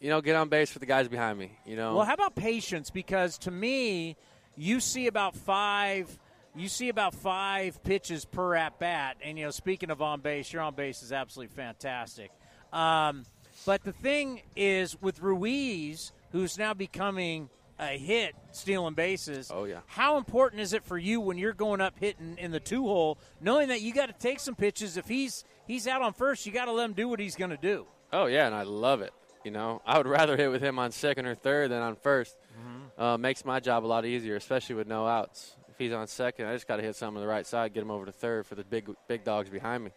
you 0.00 0.10
know, 0.10 0.20
get 0.20 0.36
on 0.36 0.48
base 0.48 0.70
for 0.70 0.78
the 0.78 0.86
guys 0.86 1.08
behind 1.08 1.38
me. 1.38 1.58
You 1.64 1.76
know. 1.76 1.96
Well, 1.96 2.04
how 2.04 2.14
about 2.14 2.34
patience? 2.34 2.90
Because 2.90 3.38
to 3.38 3.50
me, 3.50 4.16
you 4.56 4.80
see 4.80 5.06
about 5.06 5.36
five. 5.36 6.18
You 6.54 6.68
see 6.68 6.88
about 6.88 7.14
five 7.14 7.82
pitches 7.82 8.24
per 8.24 8.54
at 8.54 8.78
bat, 8.78 9.18
and 9.22 9.38
you 9.38 9.44
know, 9.44 9.50
speaking 9.50 9.90
of 9.90 10.00
on 10.00 10.20
base, 10.20 10.50
your 10.52 10.62
on 10.62 10.74
base 10.74 11.02
is 11.02 11.12
absolutely 11.12 11.54
fantastic. 11.54 12.30
Um, 12.72 13.26
but 13.66 13.84
the 13.84 13.92
thing 13.92 14.40
is, 14.54 15.00
with 15.02 15.20
Ruiz, 15.20 16.12
who's 16.32 16.56
now 16.56 16.72
becoming 16.72 17.50
a 17.78 17.98
hit 17.98 18.34
stealing 18.52 18.94
bases. 18.94 19.50
Oh 19.52 19.64
yeah. 19.64 19.80
How 19.86 20.16
important 20.16 20.62
is 20.62 20.72
it 20.72 20.84
for 20.84 20.96
you 20.98 21.20
when 21.20 21.38
you're 21.38 21.52
going 21.52 21.80
up 21.80 21.98
hitting 21.98 22.36
in 22.38 22.50
the 22.50 22.60
two 22.60 22.84
hole, 22.84 23.18
knowing 23.40 23.68
that 23.68 23.80
you 23.80 23.92
got 23.92 24.06
to 24.06 24.14
take 24.14 24.40
some 24.40 24.54
pitches? 24.54 24.96
If 24.96 25.08
he's 25.08 25.44
he's 25.66 25.86
out 25.86 26.02
on 26.02 26.12
first, 26.12 26.46
you 26.46 26.52
got 26.52 26.66
to 26.66 26.72
let 26.72 26.84
him 26.86 26.94
do 26.94 27.08
what 27.08 27.20
he's 27.20 27.36
going 27.36 27.50
to 27.50 27.56
do. 27.56 27.86
Oh 28.12 28.26
yeah, 28.26 28.46
and 28.46 28.54
I 28.54 28.62
love 28.62 29.02
it. 29.02 29.12
You 29.46 29.52
know, 29.52 29.80
I 29.86 29.96
would 29.96 30.08
rather 30.08 30.36
hit 30.36 30.50
with 30.50 30.60
him 30.60 30.78
on 30.80 30.90
second 30.90 31.26
or 31.26 31.36
third 31.36 31.70
than 31.70 31.80
on 31.80 31.94
1st 31.94 32.34
mm-hmm. 32.34 33.00
uh, 33.00 33.16
makes 33.16 33.44
my 33.44 33.60
job 33.60 33.84
a 33.84 33.86
lot 33.86 34.04
easier, 34.04 34.34
especially 34.34 34.74
with 34.74 34.88
no 34.88 35.06
outs. 35.06 35.54
if 35.68 35.78
he's 35.78 35.92
on 35.92 36.08
second, 36.08 36.46
I 36.46 36.52
just 36.52 36.66
got 36.66 36.76
to 36.76 36.82
hit 36.82 36.96
something 36.96 37.18
on 37.18 37.22
the 37.22 37.28
right 37.28 37.46
side, 37.46 37.72
get 37.72 37.82
him 37.82 37.92
over 37.92 38.04
to 38.06 38.12
third 38.12 38.44
for 38.44 38.56
the 38.56 38.64
big 38.64 38.90
big 39.06 39.22
dogs 39.22 39.48
behind 39.48 39.84
me. 39.84 39.92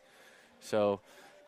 So 0.59 1.01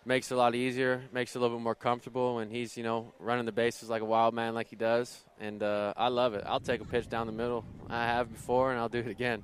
makes 0.03 0.31
it 0.31 0.33
a 0.33 0.37
lot 0.37 0.55
easier, 0.55 1.03
makes 1.13 1.35
it 1.35 1.37
a 1.37 1.41
little 1.41 1.57
bit 1.57 1.63
more 1.63 1.75
comfortable 1.75 2.37
when 2.37 2.49
he's 2.49 2.75
you 2.75 2.83
know 2.83 3.13
running 3.19 3.45
the 3.45 3.51
bases 3.51 3.87
like 3.87 4.01
a 4.01 4.05
wild 4.05 4.33
man 4.33 4.55
like 4.55 4.67
he 4.67 4.75
does, 4.75 5.23
and 5.39 5.61
uh, 5.61 5.93
I 5.95 6.07
love 6.07 6.33
it. 6.33 6.43
I'll 6.47 6.59
take 6.59 6.81
a 6.81 6.85
pitch 6.85 7.07
down 7.07 7.27
the 7.27 7.33
middle. 7.33 7.63
I 7.87 8.05
have 8.05 8.31
before, 8.31 8.71
and 8.71 8.79
I'll 8.79 8.89
do 8.89 8.99
it 8.99 9.07
again. 9.07 9.43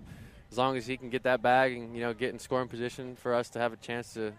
As 0.52 0.58
long 0.58 0.78
as 0.78 0.88
he 0.88 0.98
can 0.98 1.12
get 1.12 1.24
that 1.24 1.44
bag 1.44 1.78
and 1.78 1.94
you 1.94 2.02
know 2.02 2.14
get 2.16 2.34
in 2.34 2.40
scoring 2.40 2.70
position 2.70 3.16
for 3.18 3.36
us 3.36 3.50
to 3.50 3.60
have 3.60 3.72
a 3.72 3.78
chance 3.78 4.14
to, 4.14 4.34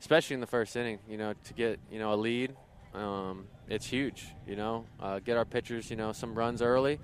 especially 0.00 0.34
in 0.34 0.40
the 0.40 0.46
first 0.46 0.74
inning, 0.74 1.00
you 1.06 1.18
know, 1.18 1.34
to 1.44 1.52
get 1.52 1.78
you 1.90 1.98
know 1.98 2.14
a 2.14 2.16
lead, 2.16 2.56
um, 2.94 3.46
it's 3.68 3.86
huge. 3.86 4.26
You 4.46 4.56
know, 4.56 4.84
uh, 5.00 5.18
get 5.20 5.36
our 5.36 5.44
pitchers 5.44 5.90
you 5.90 5.96
know 5.96 6.12
some 6.12 6.34
runs 6.34 6.62
early 6.62 6.98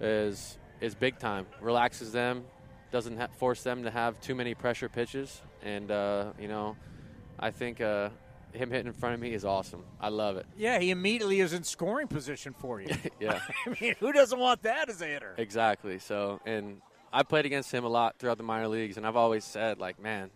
is 0.00 0.58
is 0.80 0.94
big 0.94 1.18
time. 1.18 1.46
Relaxes 1.60 2.12
them, 2.12 2.44
doesn't 2.90 3.18
ha- 3.18 3.28
force 3.38 3.62
them 3.62 3.82
to 3.84 3.90
have 3.90 4.20
too 4.20 4.34
many 4.34 4.54
pressure 4.54 4.88
pitches, 4.88 5.42
and 5.62 5.90
uh, 5.90 6.32
you 6.38 6.48
know, 6.48 6.76
I 7.38 7.50
think 7.50 7.80
uh, 7.80 8.10
him 8.52 8.70
hitting 8.70 8.86
in 8.86 8.92
front 8.92 9.14
of 9.14 9.20
me 9.20 9.32
is 9.32 9.44
awesome. 9.44 9.84
I 10.00 10.08
love 10.08 10.36
it. 10.36 10.46
Yeah, 10.56 10.78
he 10.78 10.90
immediately 10.90 11.40
is 11.40 11.52
in 11.52 11.62
scoring 11.62 12.08
position 12.08 12.54
for 12.58 12.80
you. 12.80 12.88
yeah, 13.20 13.40
I 13.66 13.76
mean, 13.80 13.94
who 14.00 14.12
doesn't 14.12 14.38
want 14.38 14.62
that 14.62 14.88
as 14.88 15.00
a 15.02 15.06
hitter? 15.06 15.34
exactly. 15.36 15.98
So, 15.98 16.40
and 16.46 16.80
I 17.12 17.22
played 17.22 17.46
against 17.46 17.72
him 17.72 17.84
a 17.84 17.88
lot 17.88 18.18
throughout 18.18 18.38
the 18.38 18.44
minor 18.44 18.68
leagues, 18.68 18.96
and 18.96 19.06
I've 19.06 19.16
always 19.16 19.44
said 19.44 19.78
like, 19.78 20.00
man, 20.00 20.30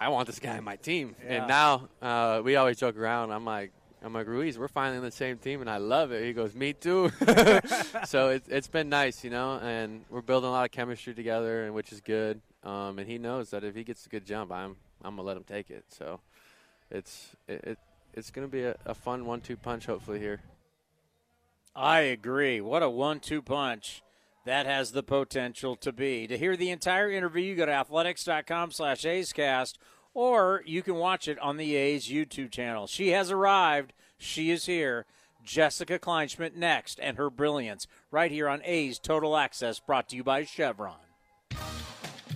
I 0.00 0.08
want 0.08 0.26
this 0.26 0.38
guy 0.38 0.56
on 0.56 0.64
my 0.64 0.76
team. 0.76 1.16
Yeah. 1.24 1.34
And 1.34 1.48
now 1.48 1.88
uh, 2.00 2.40
we 2.44 2.56
always 2.56 2.78
joke 2.78 2.96
around. 2.96 3.30
I'm 3.32 3.44
like. 3.44 3.72
I'm 4.02 4.12
like 4.12 4.26
Ruiz. 4.26 4.58
We're 4.58 4.68
finally 4.68 4.98
on 4.98 5.04
the 5.04 5.10
same 5.10 5.38
team, 5.38 5.60
and 5.60 5.68
I 5.68 5.78
love 5.78 6.12
it. 6.12 6.24
He 6.24 6.32
goes, 6.32 6.54
"Me 6.54 6.72
too." 6.72 7.10
so 8.06 8.28
it's 8.28 8.48
it's 8.48 8.68
been 8.68 8.88
nice, 8.88 9.24
you 9.24 9.30
know, 9.30 9.58
and 9.58 10.04
we're 10.08 10.22
building 10.22 10.48
a 10.48 10.52
lot 10.52 10.64
of 10.64 10.70
chemistry 10.70 11.14
together, 11.14 11.64
and 11.64 11.74
which 11.74 11.92
is 11.92 12.00
good. 12.00 12.40
Um, 12.62 12.98
and 12.98 13.08
he 13.08 13.18
knows 13.18 13.50
that 13.50 13.64
if 13.64 13.74
he 13.74 13.84
gets 13.84 14.06
a 14.06 14.08
good 14.08 14.24
jump, 14.24 14.52
I'm 14.52 14.76
I'm 15.02 15.16
gonna 15.16 15.22
let 15.22 15.36
him 15.36 15.44
take 15.44 15.70
it. 15.70 15.84
So 15.88 16.20
it's 16.90 17.30
it, 17.48 17.64
it 17.64 17.78
it's 18.14 18.30
gonna 18.30 18.48
be 18.48 18.64
a, 18.64 18.76
a 18.86 18.94
fun 18.94 19.26
one-two 19.26 19.56
punch, 19.56 19.86
hopefully 19.86 20.20
here. 20.20 20.40
I 21.74 22.00
agree. 22.00 22.60
What 22.60 22.82
a 22.82 22.90
one-two 22.90 23.42
punch 23.42 24.02
that 24.44 24.66
has 24.66 24.92
the 24.92 25.02
potential 25.02 25.76
to 25.76 25.92
be. 25.92 26.26
To 26.26 26.38
hear 26.38 26.56
the 26.56 26.70
entire 26.70 27.10
interview, 27.10 27.42
you 27.42 27.54
go 27.54 27.66
to 27.66 27.72
athletics.com 27.72 28.72
slash 28.72 29.02
A'scast, 29.02 29.74
or 30.14 30.62
you 30.66 30.82
can 30.82 30.96
watch 30.96 31.28
it 31.28 31.38
on 31.38 31.56
the 31.56 31.76
A's 31.76 32.08
YouTube 32.08 32.50
channel. 32.50 32.86
She 32.86 33.10
has 33.10 33.30
arrived. 33.30 33.92
She 34.18 34.50
is 34.50 34.66
here. 34.66 35.06
Jessica 35.44 35.98
Kleinschmidt 35.98 36.56
next, 36.56 37.00
and 37.00 37.16
her 37.16 37.30
brilliance 37.30 37.86
right 38.10 38.30
here 38.30 38.48
on 38.48 38.60
A's 38.64 38.98
Total 38.98 39.36
Access, 39.36 39.80
brought 39.80 40.08
to 40.10 40.16
you 40.16 40.22
by 40.22 40.44
Chevron. 40.44 40.96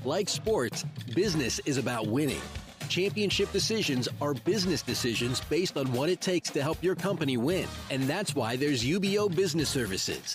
Like 0.04 0.28
sports, 0.28 0.84
business 1.14 1.60
is 1.66 1.76
about 1.76 2.06
winning. 2.06 2.40
Championship 2.88 3.52
decisions 3.52 4.08
are 4.20 4.34
business 4.34 4.82
decisions 4.82 5.40
based 5.40 5.76
on 5.76 5.92
what 5.92 6.08
it 6.08 6.20
takes 6.20 6.50
to 6.50 6.62
help 6.62 6.82
your 6.82 6.94
company 6.94 7.36
win. 7.36 7.66
And 7.90 8.04
that's 8.04 8.34
why 8.34 8.56
there's 8.56 8.84
UBEO 8.84 9.34
Business 9.34 9.68
Services, 9.68 10.34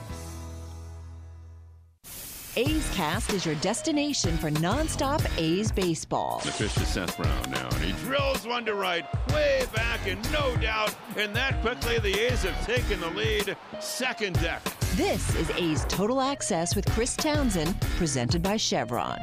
A's 2.57 2.93
Cast 2.93 3.31
is 3.31 3.45
your 3.45 3.55
destination 3.55 4.37
for 4.37 4.51
nonstop 4.51 5.25
A's 5.37 5.71
baseball. 5.71 6.41
The 6.43 6.51
pitch 6.51 6.73
to 6.73 6.85
Seth 6.85 7.15
Brown 7.15 7.49
now, 7.49 7.69
and 7.69 7.81
he 7.81 7.93
drills 8.03 8.45
one 8.45 8.65
to 8.65 8.73
right, 8.73 9.05
way 9.33 9.65
back, 9.73 10.05
and 10.05 10.21
no 10.33 10.57
doubt. 10.57 10.93
And 11.15 11.33
that 11.33 11.61
quickly, 11.61 11.99
the 11.99 12.13
A's 12.25 12.43
have 12.43 12.65
taken 12.65 12.99
the 12.99 13.09
lead. 13.11 13.55
Second 13.79 14.37
deck. 14.41 14.61
This 14.95 15.33
is 15.35 15.49
A's 15.51 15.85
Total 15.87 16.19
Access 16.19 16.75
with 16.75 16.85
Chris 16.91 17.15
Townsend, 17.15 17.79
presented 17.95 18.43
by 18.43 18.57
Chevron. 18.57 19.19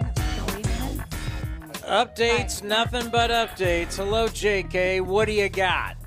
Updates, 1.85 2.62
nothing 2.62 3.11
but 3.11 3.30
updates. 3.30 3.97
Hello, 3.97 4.28
JK. 4.28 5.02
What 5.02 5.26
do 5.26 5.32
you 5.32 5.50
got? 5.50 5.99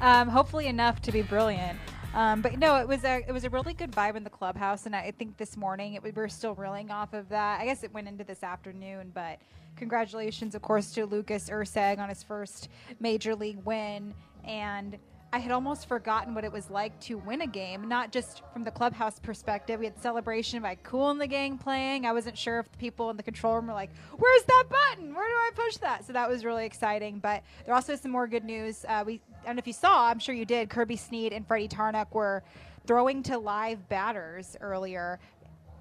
Um, 0.00 0.28
hopefully 0.28 0.68
enough 0.68 1.02
to 1.02 1.12
be 1.12 1.22
brilliant. 1.22 1.78
Um, 2.14 2.42
but 2.42 2.58
no, 2.58 2.76
it 2.76 2.86
was 2.86 3.04
a 3.04 3.24
it 3.26 3.32
was 3.32 3.44
a 3.44 3.50
really 3.50 3.72
good 3.72 3.90
vibe 3.90 4.16
in 4.16 4.24
the 4.24 4.30
clubhouse, 4.30 4.86
and 4.86 4.94
I 4.94 5.10
think 5.12 5.36
this 5.38 5.56
morning 5.56 5.94
it, 5.94 6.02
we 6.02 6.10
were 6.10 6.28
still 6.28 6.54
reeling 6.54 6.90
off 6.90 7.14
of 7.14 7.28
that. 7.30 7.60
I 7.60 7.64
guess 7.64 7.82
it 7.82 7.92
went 7.94 8.08
into 8.08 8.24
this 8.24 8.42
afternoon, 8.42 9.12
but 9.14 9.38
congratulations, 9.76 10.54
of 10.54 10.62
course, 10.62 10.92
to 10.92 11.06
Lucas 11.06 11.48
Erceg 11.48 11.98
on 11.98 12.08
his 12.10 12.22
first 12.22 12.68
major 13.00 13.34
league 13.34 13.64
win, 13.64 14.12
and 14.44 14.98
I 15.34 15.38
had 15.38 15.50
almost 15.50 15.88
forgotten 15.88 16.34
what 16.34 16.44
it 16.44 16.52
was 16.52 16.68
like 16.68 17.00
to 17.00 17.16
win 17.16 17.40
a 17.40 17.46
game, 17.46 17.88
not 17.88 18.12
just 18.12 18.42
from 18.52 18.64
the 18.64 18.70
clubhouse 18.70 19.18
perspective. 19.18 19.80
We 19.80 19.86
had 19.86 19.98
celebration 19.98 20.60
by 20.60 20.74
Cool 20.82 21.08
and 21.08 21.18
the 21.18 21.26
Gang 21.26 21.56
playing. 21.56 22.04
I 22.04 22.12
wasn't 22.12 22.36
sure 22.36 22.58
if 22.58 22.70
the 22.70 22.76
people 22.76 23.08
in 23.08 23.16
the 23.16 23.22
control 23.22 23.54
room 23.54 23.68
were 23.68 23.72
like, 23.72 23.90
"Where's 24.18 24.42
that 24.42 24.64
button? 24.68 25.14
Where 25.14 25.26
do 25.26 25.34
I 25.34 25.50
push 25.54 25.78
that?" 25.78 26.04
So 26.04 26.12
that 26.12 26.28
was 26.28 26.44
really 26.44 26.66
exciting. 26.66 27.20
But 27.20 27.42
there 27.64 27.74
also 27.74 27.96
some 27.96 28.10
more 28.10 28.26
good 28.26 28.44
news. 28.44 28.84
Uh, 28.86 29.04
we 29.06 29.22
I 29.31 29.31
don't 29.46 29.56
know 29.56 29.60
if 29.60 29.66
you 29.66 29.72
saw. 29.72 30.06
I'm 30.06 30.18
sure 30.18 30.34
you 30.34 30.44
did. 30.44 30.70
Kirby 30.70 30.96
Snead 30.96 31.32
and 31.32 31.46
Freddy 31.46 31.68
Tarnok 31.68 32.14
were 32.14 32.42
throwing 32.86 33.22
to 33.24 33.38
live 33.38 33.88
batters 33.88 34.56
earlier. 34.60 35.18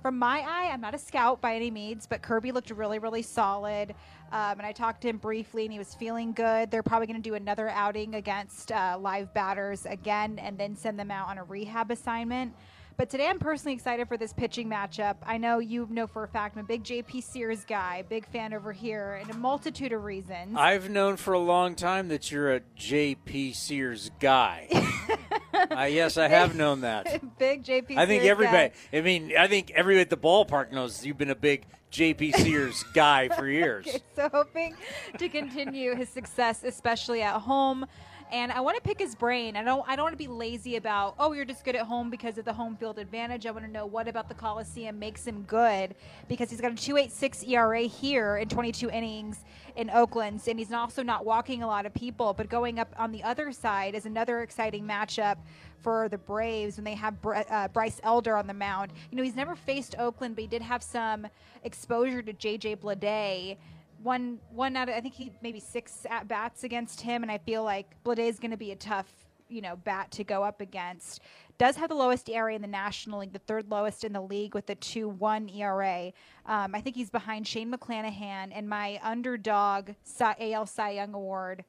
From 0.02 0.18
my 0.18 0.40
eye, 0.40 0.72
I'm 0.74 0.82
not 0.82 0.96
a 0.96 0.98
scout 0.98 1.42
by 1.42 1.56
any 1.56 1.70
means, 1.70 2.08
but 2.08 2.24
Kirby 2.24 2.52
looked 2.52 2.72
really, 2.72 2.98
really 2.98 3.22
solid. 3.22 3.92
Um, 4.32 4.58
and 4.58 4.64
I 4.64 4.72
talked 4.72 5.02
to 5.02 5.10
him 5.10 5.18
briefly, 5.18 5.66
and 5.66 5.72
he 5.72 5.78
was 5.78 5.94
feeling 5.94 6.34
good. 6.34 6.72
They're 6.72 6.82
probably 6.82 7.06
going 7.06 7.22
to 7.22 7.30
do 7.30 7.36
another 7.36 7.70
outing 7.70 8.16
against 8.16 8.72
uh, 8.72 8.98
live 9.00 9.32
batters 9.36 9.86
again, 9.86 10.40
and 10.40 10.58
then 10.58 10.76
send 10.76 10.98
them 10.98 11.12
out 11.12 11.28
on 11.28 11.38
a 11.38 11.44
rehab 11.44 11.92
assignment. 11.92 12.54
But 12.98 13.10
today, 13.10 13.28
I'm 13.28 13.40
personally 13.40 13.74
excited 13.74 14.08
for 14.08 14.18
this 14.18 14.34
pitching 14.34 14.70
matchup. 14.70 15.18
I 15.26 15.38
know 15.38 15.60
you 15.60 15.88
know 15.90 16.08
for 16.08 16.24
a 16.24 16.28
fact 16.28 16.56
I'm 16.56 16.64
a 16.64 16.68
big 16.68 16.84
JP 16.84 17.24
Sears 17.24 17.66
guy, 17.66 18.04
big 18.08 18.28
fan 18.28 18.54
over 18.54 18.72
here, 18.72 19.20
and 19.22 19.30
a 19.32 19.34
multitude 19.34 19.92
of 19.92 20.04
reasons. 20.04 20.56
I've 20.58 20.90
known 20.90 21.18
for 21.18 21.34
a 21.34 21.40
long 21.40 21.76
time 21.76 22.10
that 22.10 22.32
you're 22.32 22.54
a 22.54 22.62
JP 22.78 23.56
Sears 23.56 24.12
guy. 24.20 24.68
uh, 25.72 25.84
yes, 25.84 26.18
I 26.18 26.28
have 26.28 26.56
known 26.56 26.82
that. 26.82 27.22
big 27.40 27.64
JP. 27.64 27.98
I 27.98 28.06
think 28.06 28.24
Sears 28.24 28.32
everybody. 28.32 28.74
guy. 28.92 28.98
I 28.98 29.02
mean, 29.02 29.34
I 29.38 29.48
think 29.48 29.72
everybody 29.72 30.02
at 30.02 30.10
the 30.10 30.18
ballpark 30.18 30.72
knows 30.72 31.06
you've 31.06 31.18
been 31.18 31.30
a 31.30 31.36
big 31.36 31.66
JP 31.92 32.36
Sears 32.36 32.84
guy 32.94 33.30
for 33.30 33.48
years. 33.48 33.88
Okay, 33.88 34.00
so 34.16 34.30
hoping 34.32 34.76
to 35.18 35.30
continue 35.30 35.96
his 35.96 36.10
success, 36.10 36.64
especially 36.64 37.22
at 37.22 37.40
home. 37.40 37.86
And 38.32 38.50
I 38.50 38.62
want 38.62 38.78
to 38.78 38.82
pick 38.82 38.98
his 38.98 39.14
brain. 39.14 39.58
I 39.58 39.64
don't. 39.64 39.84
I 39.86 39.98
don't 39.98 40.04
want 40.06 40.14
to 40.14 40.18
be 40.18 40.30
lazy 40.30 40.78
about. 40.78 41.16
Oh, 41.20 41.34
you're 41.34 41.44
just 41.44 41.66
good 41.66 41.76
at 41.76 41.86
home 41.86 42.10
because 42.10 42.38
of 42.38 42.46
the 42.46 42.54
home 42.54 42.78
field 42.78 42.98
advantage. 42.98 43.46
I 43.46 43.52
want 43.52 43.66
to 43.66 43.72
know 43.72 43.86
what 43.86 44.08
about 44.08 44.30
the 44.30 44.34
Coliseum 44.34 44.98
makes 44.98 45.28
him 45.28 45.44
good 45.44 45.96
because 46.30 46.50
he's 46.50 46.62
got 46.62 46.72
a 46.72 46.76
2.86 46.76 47.46
ERA 47.50 47.82
here 47.82 48.38
in 48.38 48.48
22 48.48 48.90
innings 48.90 49.44
in 49.76 49.90
Oakland, 49.90 50.42
and 50.48 50.58
he's 50.58 50.72
also 50.72 51.04
not 51.04 51.26
walking 51.26 51.62
a 51.62 51.68
lot 51.68 51.86
of 51.86 51.94
people. 51.94 52.34
But 52.34 52.48
going 52.48 52.80
up 52.80 52.96
on 52.98 53.12
the 53.12 53.22
other 53.22 53.52
side 53.52 53.96
is 53.96 54.06
another 54.06 54.44
exciting 54.44 54.86
matchup 54.86 55.36
for 55.82 56.08
the 56.08 56.18
Braves 56.18 56.78
when 56.78 56.86
they 56.86 56.96
have 56.96 57.16
uh, 57.26 57.68
Bryce 57.68 58.00
Elder 58.02 58.38
on 58.38 58.48
the 58.48 58.54
mound. 58.54 58.94
You 59.12 59.18
know, 59.18 59.24
he's 59.24 59.36
never 59.36 59.56
faced 59.56 59.96
Oakland, 60.00 60.36
but 60.36 60.44
he 60.44 60.48
did 60.48 60.62
have 60.62 60.84
some 60.84 61.28
exposure 61.64 62.22
to 62.22 62.32
JJ 62.32 62.78
Bleday 62.78 63.58
one 64.04 64.40
one 64.50 64.76
out 64.76 64.90
of 64.90 64.96
I 64.96 65.02
think 65.02 65.14
he 65.14 65.32
maybe 65.42 65.60
six 65.60 66.06
at 66.10 66.28
bats 66.28 66.64
against 66.64 67.02
him, 67.02 67.24
and 67.24 67.32
I 67.32 67.38
feel 67.38 67.64
like 67.64 67.88
Bleday 68.04 68.30
is 68.30 68.40
going 68.40 68.52
to 68.52 68.58
be 68.58 68.72
a 68.72 68.76
tough 68.76 69.08
you 69.52 69.62
know 69.62 69.76
bat 69.76 70.12
to 70.12 70.24
go 70.24 70.44
up 70.44 70.62
against. 70.62 71.22
Does 71.58 71.76
have 71.76 71.90
the 71.90 71.96
lowest 71.96 72.28
ERA 72.30 72.56
in 72.56 72.62
the 72.62 72.68
National 72.68 73.20
League, 73.20 73.34
the 73.34 73.40
third 73.40 73.70
lowest 73.70 74.04
in 74.04 74.14
the 74.14 74.22
league 74.22 74.56
with 74.56 74.70
a 74.70 74.76
two 74.76 75.10
one 75.10 75.50
ERA. 75.50 76.12
Um, 76.46 76.74
I 76.74 76.82
think 76.82 76.96
he's 76.96 77.10
behind 77.10 77.48
Shane 77.48 77.72
McClanahan 77.72 78.52
and 78.54 78.68
my 78.68 79.00
underdog 79.04 79.92
AL 80.20 80.66
Cy 80.66 80.90
Young 80.92 81.14
Award 81.14 81.64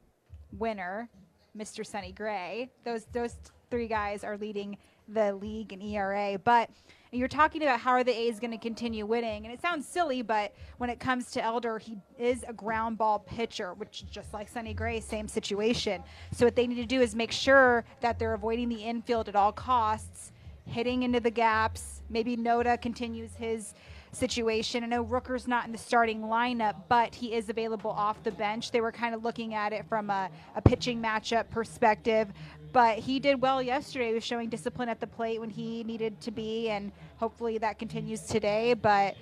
winner, 0.56 1.10
Mr. 1.56 1.84
Sonny 1.84 2.12
Gray. 2.12 2.70
Those 2.84 3.04
those 3.12 3.36
three 3.70 3.88
guys 3.88 4.24
are 4.24 4.38
leading 4.38 4.78
the 5.08 5.34
league 5.34 5.72
in 5.72 5.82
ERA, 5.82 6.38
but 6.42 6.70
and 7.12 7.18
you're 7.18 7.28
talking 7.28 7.62
about 7.62 7.78
how 7.78 7.90
are 7.90 8.02
the 8.02 8.18
A's 8.18 8.40
going 8.40 8.52
to 8.52 8.58
continue 8.58 9.04
winning. 9.04 9.44
And 9.44 9.52
it 9.52 9.60
sounds 9.60 9.86
silly, 9.86 10.22
but 10.22 10.54
when 10.78 10.88
it 10.88 10.98
comes 10.98 11.30
to 11.32 11.44
Elder, 11.44 11.78
he 11.78 11.98
is 12.18 12.42
a 12.48 12.54
ground 12.54 12.96
ball 12.96 13.18
pitcher, 13.18 13.74
which 13.74 14.06
just 14.10 14.32
like 14.32 14.48
Sonny 14.48 14.72
Gray, 14.72 14.98
same 14.98 15.28
situation. 15.28 16.02
So 16.32 16.46
what 16.46 16.56
they 16.56 16.66
need 16.66 16.76
to 16.76 16.86
do 16.86 17.02
is 17.02 17.14
make 17.14 17.30
sure 17.30 17.84
that 18.00 18.18
they're 18.18 18.32
avoiding 18.32 18.70
the 18.70 18.82
infield 18.82 19.28
at 19.28 19.36
all 19.36 19.52
costs, 19.52 20.32
hitting 20.64 21.02
into 21.02 21.20
the 21.20 21.30
gaps. 21.30 22.00
Maybe 22.08 22.34
Noda 22.34 22.80
continues 22.80 23.34
his 23.34 23.74
situation. 24.12 24.82
I 24.82 24.86
know 24.86 25.04
Rooker's 25.04 25.46
not 25.46 25.66
in 25.66 25.72
the 25.72 25.78
starting 25.78 26.22
lineup, 26.22 26.76
but 26.88 27.14
he 27.14 27.34
is 27.34 27.50
available 27.50 27.90
off 27.90 28.22
the 28.22 28.30
bench. 28.30 28.70
They 28.70 28.80
were 28.80 28.92
kind 28.92 29.14
of 29.14 29.22
looking 29.22 29.54
at 29.54 29.74
it 29.74 29.84
from 29.86 30.08
a, 30.08 30.30
a 30.54 30.62
pitching 30.62 31.02
matchup 31.02 31.50
perspective. 31.50 32.28
But 32.72 32.98
he 32.98 33.20
did 33.20 33.40
well 33.40 33.62
yesterday. 33.62 34.08
He 34.08 34.14
was 34.14 34.24
showing 34.24 34.48
discipline 34.48 34.88
at 34.88 35.00
the 35.00 35.06
plate 35.06 35.40
when 35.40 35.50
he 35.50 35.84
needed 35.84 36.20
to 36.22 36.30
be, 36.30 36.70
and 36.70 36.90
hopefully 37.16 37.58
that 37.58 37.78
continues 37.78 38.22
today. 38.22 38.74
But 38.74 39.16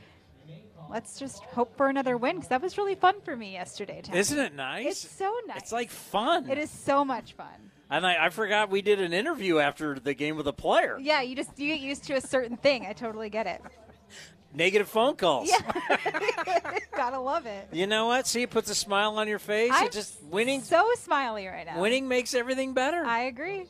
let's 0.91 1.19
just 1.19 1.43
hope 1.45 1.77
for 1.77 1.89
another 1.89 2.17
win 2.17 2.37
because 2.37 2.49
that 2.49 2.63
was 2.63 2.79
really 2.79 2.95
fun 2.95 3.21
for 3.23 3.37
me 3.37 3.53
yesterday. 3.53 4.03
Isn't 4.13 4.39
it 4.39 4.55
nice? 4.55 4.87
It's 4.87 5.11
so 5.11 5.35
nice. 5.47 5.59
It's 5.59 5.73
like 5.73 5.91
fun. 5.91 6.49
It 6.49 6.59
is 6.59 6.71
so 6.71 7.05
much 7.05 7.33
fun. 7.33 7.71
And 7.91 8.07
I, 8.07 8.27
I, 8.27 8.29
forgot 8.29 8.71
we 8.71 8.83
did 8.83 9.01
an 9.01 9.13
interview 9.13 9.59
after 9.59 9.99
the 9.99 10.15
game 10.15 10.37
with 10.37 10.47
a 10.47 10.53
player. 10.53 10.97
Yeah, 11.01 11.23
you 11.23 11.35
just 11.35 11.59
you 11.59 11.75
get 11.75 11.81
used 11.81 12.05
to 12.05 12.15
a 12.15 12.21
certain 12.21 12.57
thing. 12.57 12.87
I 12.87 12.93
totally 12.93 13.31
get 13.31 13.49
it. 13.49 13.61
Negative 14.53 14.89
phone 14.89 15.17
calls. 15.17 15.49
Yeah. 15.51 16.79
Gotta 16.97 17.21
love 17.21 17.47
it. 17.47 17.69
You 17.73 17.87
know 17.87 18.07
what? 18.07 18.27
See, 18.27 18.43
it 18.43 18.51
puts 18.51 18.69
a 18.71 18.75
smile 18.75 19.17
on 19.19 19.29
your 19.29 19.39
face. 19.39 19.71
I'm 19.73 19.87
it 19.87 19.93
just 19.93 20.21
winning. 20.25 20.63
So 20.63 20.89
smiley 20.97 21.47
right 21.47 21.67
now. 21.67 21.81
Winning 21.81 22.09
makes 22.09 22.35
everything 22.35 22.75
better. 22.75 23.05
I 23.05 23.23
agree. 23.23 23.67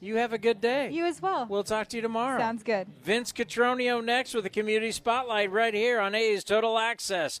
You 0.00 0.16
have 0.16 0.32
a 0.32 0.38
good 0.38 0.60
day. 0.60 0.90
You 0.90 1.06
as 1.06 1.20
well. 1.20 1.46
We'll 1.48 1.64
talk 1.64 1.88
to 1.88 1.96
you 1.96 2.02
tomorrow. 2.02 2.38
Sounds 2.38 2.62
good. 2.62 2.86
Vince 3.02 3.32
Cotroneo 3.32 4.04
next 4.04 4.32
with 4.32 4.46
a 4.46 4.50
community 4.50 4.92
spotlight 4.92 5.50
right 5.50 5.74
here 5.74 5.98
on 5.98 6.14
A's 6.14 6.44
Total 6.44 6.78
Access, 6.78 7.40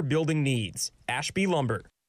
building 0.00 0.42
needs. 0.42 0.90
Ashby 1.06 1.46
Lumber. 1.46 1.82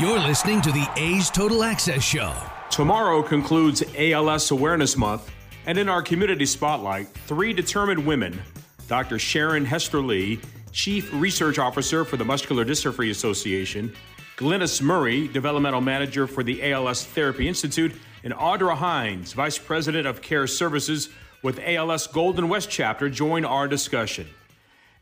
You're 0.00 0.20
listening 0.20 0.60
to 0.62 0.70
the 0.70 0.88
A's 0.96 1.28
Total 1.28 1.64
Access 1.64 2.04
Show. 2.04 2.32
Tomorrow 2.70 3.20
concludes 3.24 3.82
ALS 3.96 4.52
Awareness 4.52 4.96
Month, 4.96 5.28
and 5.66 5.76
in 5.76 5.88
our 5.88 6.02
community 6.02 6.46
spotlight, 6.46 7.08
three 7.08 7.52
determined 7.52 8.06
women 8.06 8.40
Dr. 8.86 9.18
Sharon 9.18 9.66
Hesterlee, 9.66 10.40
Chief 10.70 11.12
Research 11.12 11.58
Officer 11.58 12.04
for 12.04 12.16
the 12.16 12.24
Muscular 12.24 12.64
Dystrophy 12.64 13.10
Association, 13.10 13.92
Glynis 14.36 14.80
Murray, 14.80 15.26
Developmental 15.26 15.80
Manager 15.80 16.28
for 16.28 16.44
the 16.44 16.70
ALS 16.70 17.04
Therapy 17.04 17.48
Institute, 17.48 17.92
and 18.22 18.32
Audra 18.34 18.76
Hines, 18.76 19.32
Vice 19.32 19.58
President 19.58 20.06
of 20.06 20.22
Care 20.22 20.46
Services 20.46 21.08
with 21.42 21.58
ALS 21.58 22.06
Golden 22.06 22.48
West 22.48 22.70
Chapter, 22.70 23.10
join 23.10 23.44
our 23.44 23.66
discussion. 23.66 24.28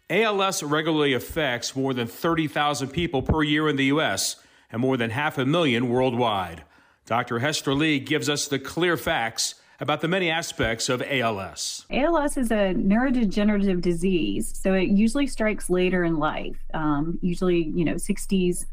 ALS 0.09 0.63
regularly 0.63 1.15
affects 1.15 1.75
more 1.75 1.93
than 1.93 2.07
30,000 2.07 2.89
people 2.89 3.23
per 3.23 3.43
year 3.43 3.69
in 3.69 3.77
the 3.77 3.87
U.S 3.87 4.37
and 4.71 4.81
more 4.81 4.97
than 4.97 5.11
half 5.11 5.39
a 5.39 5.47
million 5.47 5.89
worldwide. 5.89 6.65
Dr. 7.07 7.39
Hesterlee 7.39 8.05
gives 8.05 8.29
us 8.29 8.49
the 8.49 8.59
clear 8.59 8.97
facts 8.97 9.55
about 9.79 10.01
the 10.01 10.09
many 10.09 10.31
aspects 10.31 10.89
of 10.89 11.03
ALS. 11.03 11.85
ALS 11.91 12.37
is 12.37 12.51
a 12.51 12.75
neurodegenerative 12.75 13.81
disease, 13.81 14.59
so 14.59 14.73
it 14.73 14.89
usually 14.89 15.27
strikes 15.27 15.69
later 15.69 16.03
in 16.05 16.17
life, 16.17 16.57
um, 16.75 17.19
usually 17.23 17.65
you 17.75 17.85
know 17.85 17.95
60s, 17.95 18.65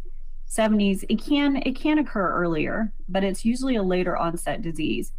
70s. 0.50 1.04
It 1.10 1.22
can 1.22 1.58
it 1.66 1.76
can 1.76 2.00
occur 2.00 2.32
earlier, 2.32 2.92
but 3.10 3.24
it's 3.24 3.44
usually 3.44 3.76
a 3.76 3.84
later 3.84 4.16
onset 4.16 4.62
disease. 4.62 5.12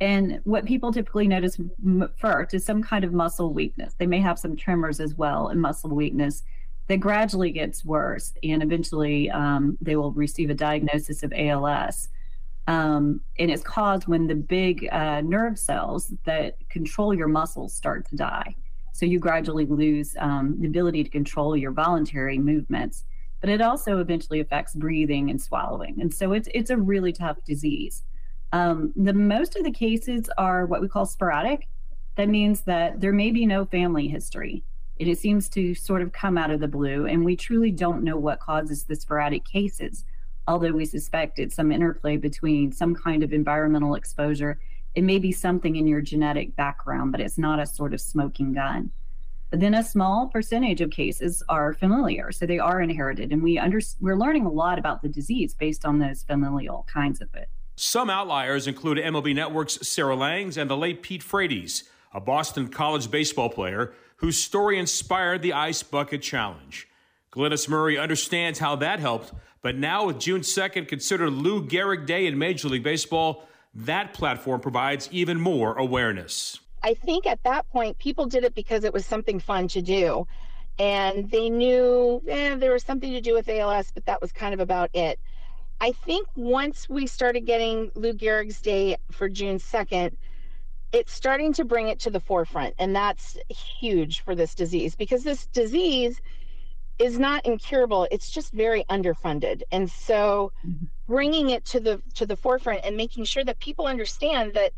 And 0.00 0.40
what 0.44 0.66
people 0.66 0.92
typically 0.92 1.26
notice 1.26 1.58
first 2.16 2.54
is 2.54 2.64
some 2.64 2.82
kind 2.82 3.04
of 3.04 3.12
muscle 3.12 3.54
weakness. 3.54 3.94
They 3.98 4.06
may 4.06 4.20
have 4.20 4.38
some 4.38 4.56
tremors 4.56 5.00
as 5.00 5.14
well 5.14 5.48
and 5.48 5.60
muscle 5.60 5.90
weakness 5.90 6.42
that 6.88 6.98
gradually 6.98 7.50
gets 7.50 7.84
worse 7.84 8.32
and 8.42 8.62
eventually 8.62 9.30
um, 9.30 9.76
they 9.80 9.96
will 9.96 10.12
receive 10.12 10.50
a 10.50 10.54
diagnosis 10.54 11.22
of 11.22 11.32
ALS. 11.34 12.08
Um, 12.68 13.20
and 13.38 13.50
it's 13.50 13.62
caused 13.62 14.06
when 14.06 14.26
the 14.26 14.34
big 14.34 14.88
uh, 14.92 15.20
nerve 15.22 15.58
cells 15.58 16.12
that 16.24 16.56
control 16.68 17.14
your 17.14 17.28
muscles 17.28 17.72
start 17.72 18.08
to 18.10 18.16
die. 18.16 18.54
So 18.92 19.06
you 19.06 19.18
gradually 19.18 19.66
lose 19.66 20.16
um, 20.18 20.56
the 20.58 20.66
ability 20.66 21.04
to 21.04 21.10
control 21.10 21.56
your 21.56 21.70
voluntary 21.70 22.38
movements. 22.38 23.04
But 23.40 23.50
it 23.50 23.60
also 23.60 23.98
eventually 24.00 24.40
affects 24.40 24.74
breathing 24.74 25.30
and 25.30 25.40
swallowing. 25.40 26.00
And 26.00 26.12
so 26.12 26.32
it's, 26.32 26.48
it's 26.54 26.70
a 26.70 26.76
really 26.76 27.12
tough 27.12 27.36
disease. 27.44 28.02
Um, 28.52 28.92
the 28.96 29.12
most 29.12 29.56
of 29.56 29.64
the 29.64 29.70
cases 29.70 30.30
are 30.38 30.66
what 30.66 30.80
we 30.80 30.88
call 30.88 31.06
sporadic. 31.06 31.68
That 32.16 32.28
means 32.28 32.62
that 32.62 33.00
there 33.00 33.12
may 33.12 33.30
be 33.30 33.44
no 33.44 33.66
family 33.66 34.08
history 34.08 34.64
and 34.98 35.08
it 35.08 35.18
seems 35.18 35.48
to 35.50 35.74
sort 35.74 36.02
of 36.02 36.12
come 36.12 36.38
out 36.38 36.50
of 36.50 36.60
the 36.60 36.68
blue. 36.68 37.06
And 37.06 37.24
we 37.24 37.36
truly 37.36 37.70
don't 37.70 38.02
know 38.02 38.16
what 38.16 38.40
causes 38.40 38.84
the 38.84 38.96
sporadic 38.96 39.44
cases, 39.44 40.04
although 40.48 40.72
we 40.72 40.86
suspect 40.86 41.38
it's 41.38 41.54
some 41.54 41.70
interplay 41.70 42.16
between 42.16 42.72
some 42.72 42.94
kind 42.94 43.22
of 43.22 43.32
environmental 43.32 43.94
exposure. 43.94 44.58
It 44.94 45.04
may 45.04 45.18
be 45.18 45.32
something 45.32 45.76
in 45.76 45.86
your 45.86 46.00
genetic 46.00 46.56
background, 46.56 47.12
but 47.12 47.20
it's 47.20 47.36
not 47.36 47.60
a 47.60 47.66
sort 47.66 47.92
of 47.92 48.00
smoking 48.00 48.54
gun. 48.54 48.90
But 49.50 49.60
then 49.60 49.74
a 49.74 49.84
small 49.84 50.28
percentage 50.28 50.80
of 50.80 50.90
cases 50.90 51.42
are 51.48 51.74
familial, 51.74 52.32
so 52.32 52.46
they 52.46 52.58
are 52.58 52.80
inherited, 52.80 53.32
and 53.32 53.42
we 53.42 53.58
under, 53.58 53.80
we're 54.00 54.16
learning 54.16 54.44
a 54.44 54.50
lot 54.50 54.78
about 54.78 55.02
the 55.02 55.08
disease 55.08 55.54
based 55.54 55.84
on 55.84 55.98
those 55.98 56.24
familial 56.24 56.84
kinds 56.92 57.20
of 57.20 57.28
it. 57.34 57.48
Some 57.78 58.08
outliers 58.08 58.66
include 58.66 58.96
MLB 58.96 59.34
Network's 59.34 59.86
Sarah 59.86 60.16
Langs 60.16 60.56
and 60.56 60.70
the 60.70 60.76
late 60.76 61.02
Pete 61.02 61.22
Frates, 61.22 61.84
a 62.14 62.18
Boston 62.18 62.68
College 62.68 63.10
baseball 63.10 63.50
player 63.50 63.92
whose 64.16 64.42
story 64.42 64.78
inspired 64.78 65.42
the 65.42 65.52
Ice 65.52 65.82
Bucket 65.82 66.22
Challenge. 66.22 66.88
Glynis 67.30 67.68
Murray 67.68 67.98
understands 67.98 68.58
how 68.58 68.76
that 68.76 68.98
helped, 68.98 69.32
But 69.60 69.76
now, 69.76 70.06
with 70.06 70.20
June 70.20 70.40
2nd 70.40 70.88
considered 70.88 71.30
Lou 71.30 71.66
Gehrig 71.66 72.06
Day 72.06 72.26
in 72.26 72.38
Major 72.38 72.68
League 72.68 72.84
Baseball, 72.84 73.46
that 73.74 74.14
platform 74.14 74.60
provides 74.60 75.08
even 75.12 75.38
more 75.38 75.74
awareness. 75.76 76.60
I 76.82 76.94
think 76.94 77.26
at 77.26 77.42
that 77.42 77.68
point, 77.70 77.98
people 77.98 78.24
did 78.26 78.44
it 78.44 78.54
because 78.54 78.84
it 78.84 78.92
was 78.92 79.04
something 79.04 79.38
fun 79.38 79.68
to 79.68 79.82
do. 79.82 80.26
And 80.78 81.30
they 81.30 81.50
knew 81.50 82.22
eh, 82.28 82.54
there 82.54 82.72
was 82.72 82.84
something 82.84 83.12
to 83.12 83.20
do 83.20 83.34
with 83.34 83.48
ALS, 83.48 83.90
but 83.92 84.06
that 84.06 84.22
was 84.22 84.32
kind 84.32 84.54
of 84.54 84.60
about 84.60 84.88
it. 84.94 85.18
I 85.80 85.92
think 85.92 86.28
once 86.36 86.88
we 86.88 87.06
started 87.06 87.46
getting 87.46 87.90
Lou 87.94 88.12
Gehrig's 88.12 88.60
Day 88.60 88.96
for 89.10 89.28
June 89.28 89.58
2nd, 89.58 90.16
it's 90.92 91.12
starting 91.12 91.52
to 91.54 91.64
bring 91.64 91.88
it 91.88 92.00
to 92.00 92.10
the 92.10 92.20
forefront. 92.20 92.74
And 92.78 92.96
that's 92.96 93.36
huge 93.48 94.20
for 94.20 94.34
this 94.34 94.54
disease 94.54 94.94
because 94.94 95.24
this 95.24 95.46
disease 95.46 96.20
is 96.98 97.18
not 97.18 97.44
incurable 97.44 98.08
it's 98.10 98.30
just 98.30 98.52
very 98.52 98.84
underfunded. 98.84 99.62
And 99.70 99.90
so 99.90 100.52
mm-hmm. 100.66 100.86
bringing 101.06 101.50
it 101.50 101.64
to 101.66 101.80
the 101.80 102.02
to 102.14 102.26
the 102.26 102.36
forefront 102.36 102.80
and 102.84 102.96
making 102.96 103.24
sure 103.24 103.44
that 103.44 103.58
people 103.58 103.86
understand 103.86 104.54
that 104.54 104.72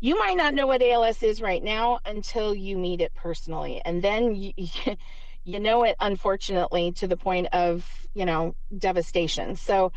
you 0.00 0.18
might 0.18 0.36
not 0.36 0.54
know 0.54 0.66
what 0.66 0.82
ALS 0.82 1.22
is 1.22 1.40
right 1.40 1.62
now 1.62 2.00
until 2.04 2.54
you 2.54 2.76
meet 2.76 3.00
it 3.00 3.14
personally. 3.14 3.80
And 3.84 4.02
then 4.02 4.34
you, 4.34 4.52
you 5.44 5.60
know 5.60 5.84
it 5.84 5.94
unfortunately 6.00 6.90
to 6.92 7.06
the 7.06 7.16
point 7.16 7.46
of 7.52 7.88
you 8.14 8.24
know 8.24 8.56
devastation. 8.76 9.54
So 9.54 9.92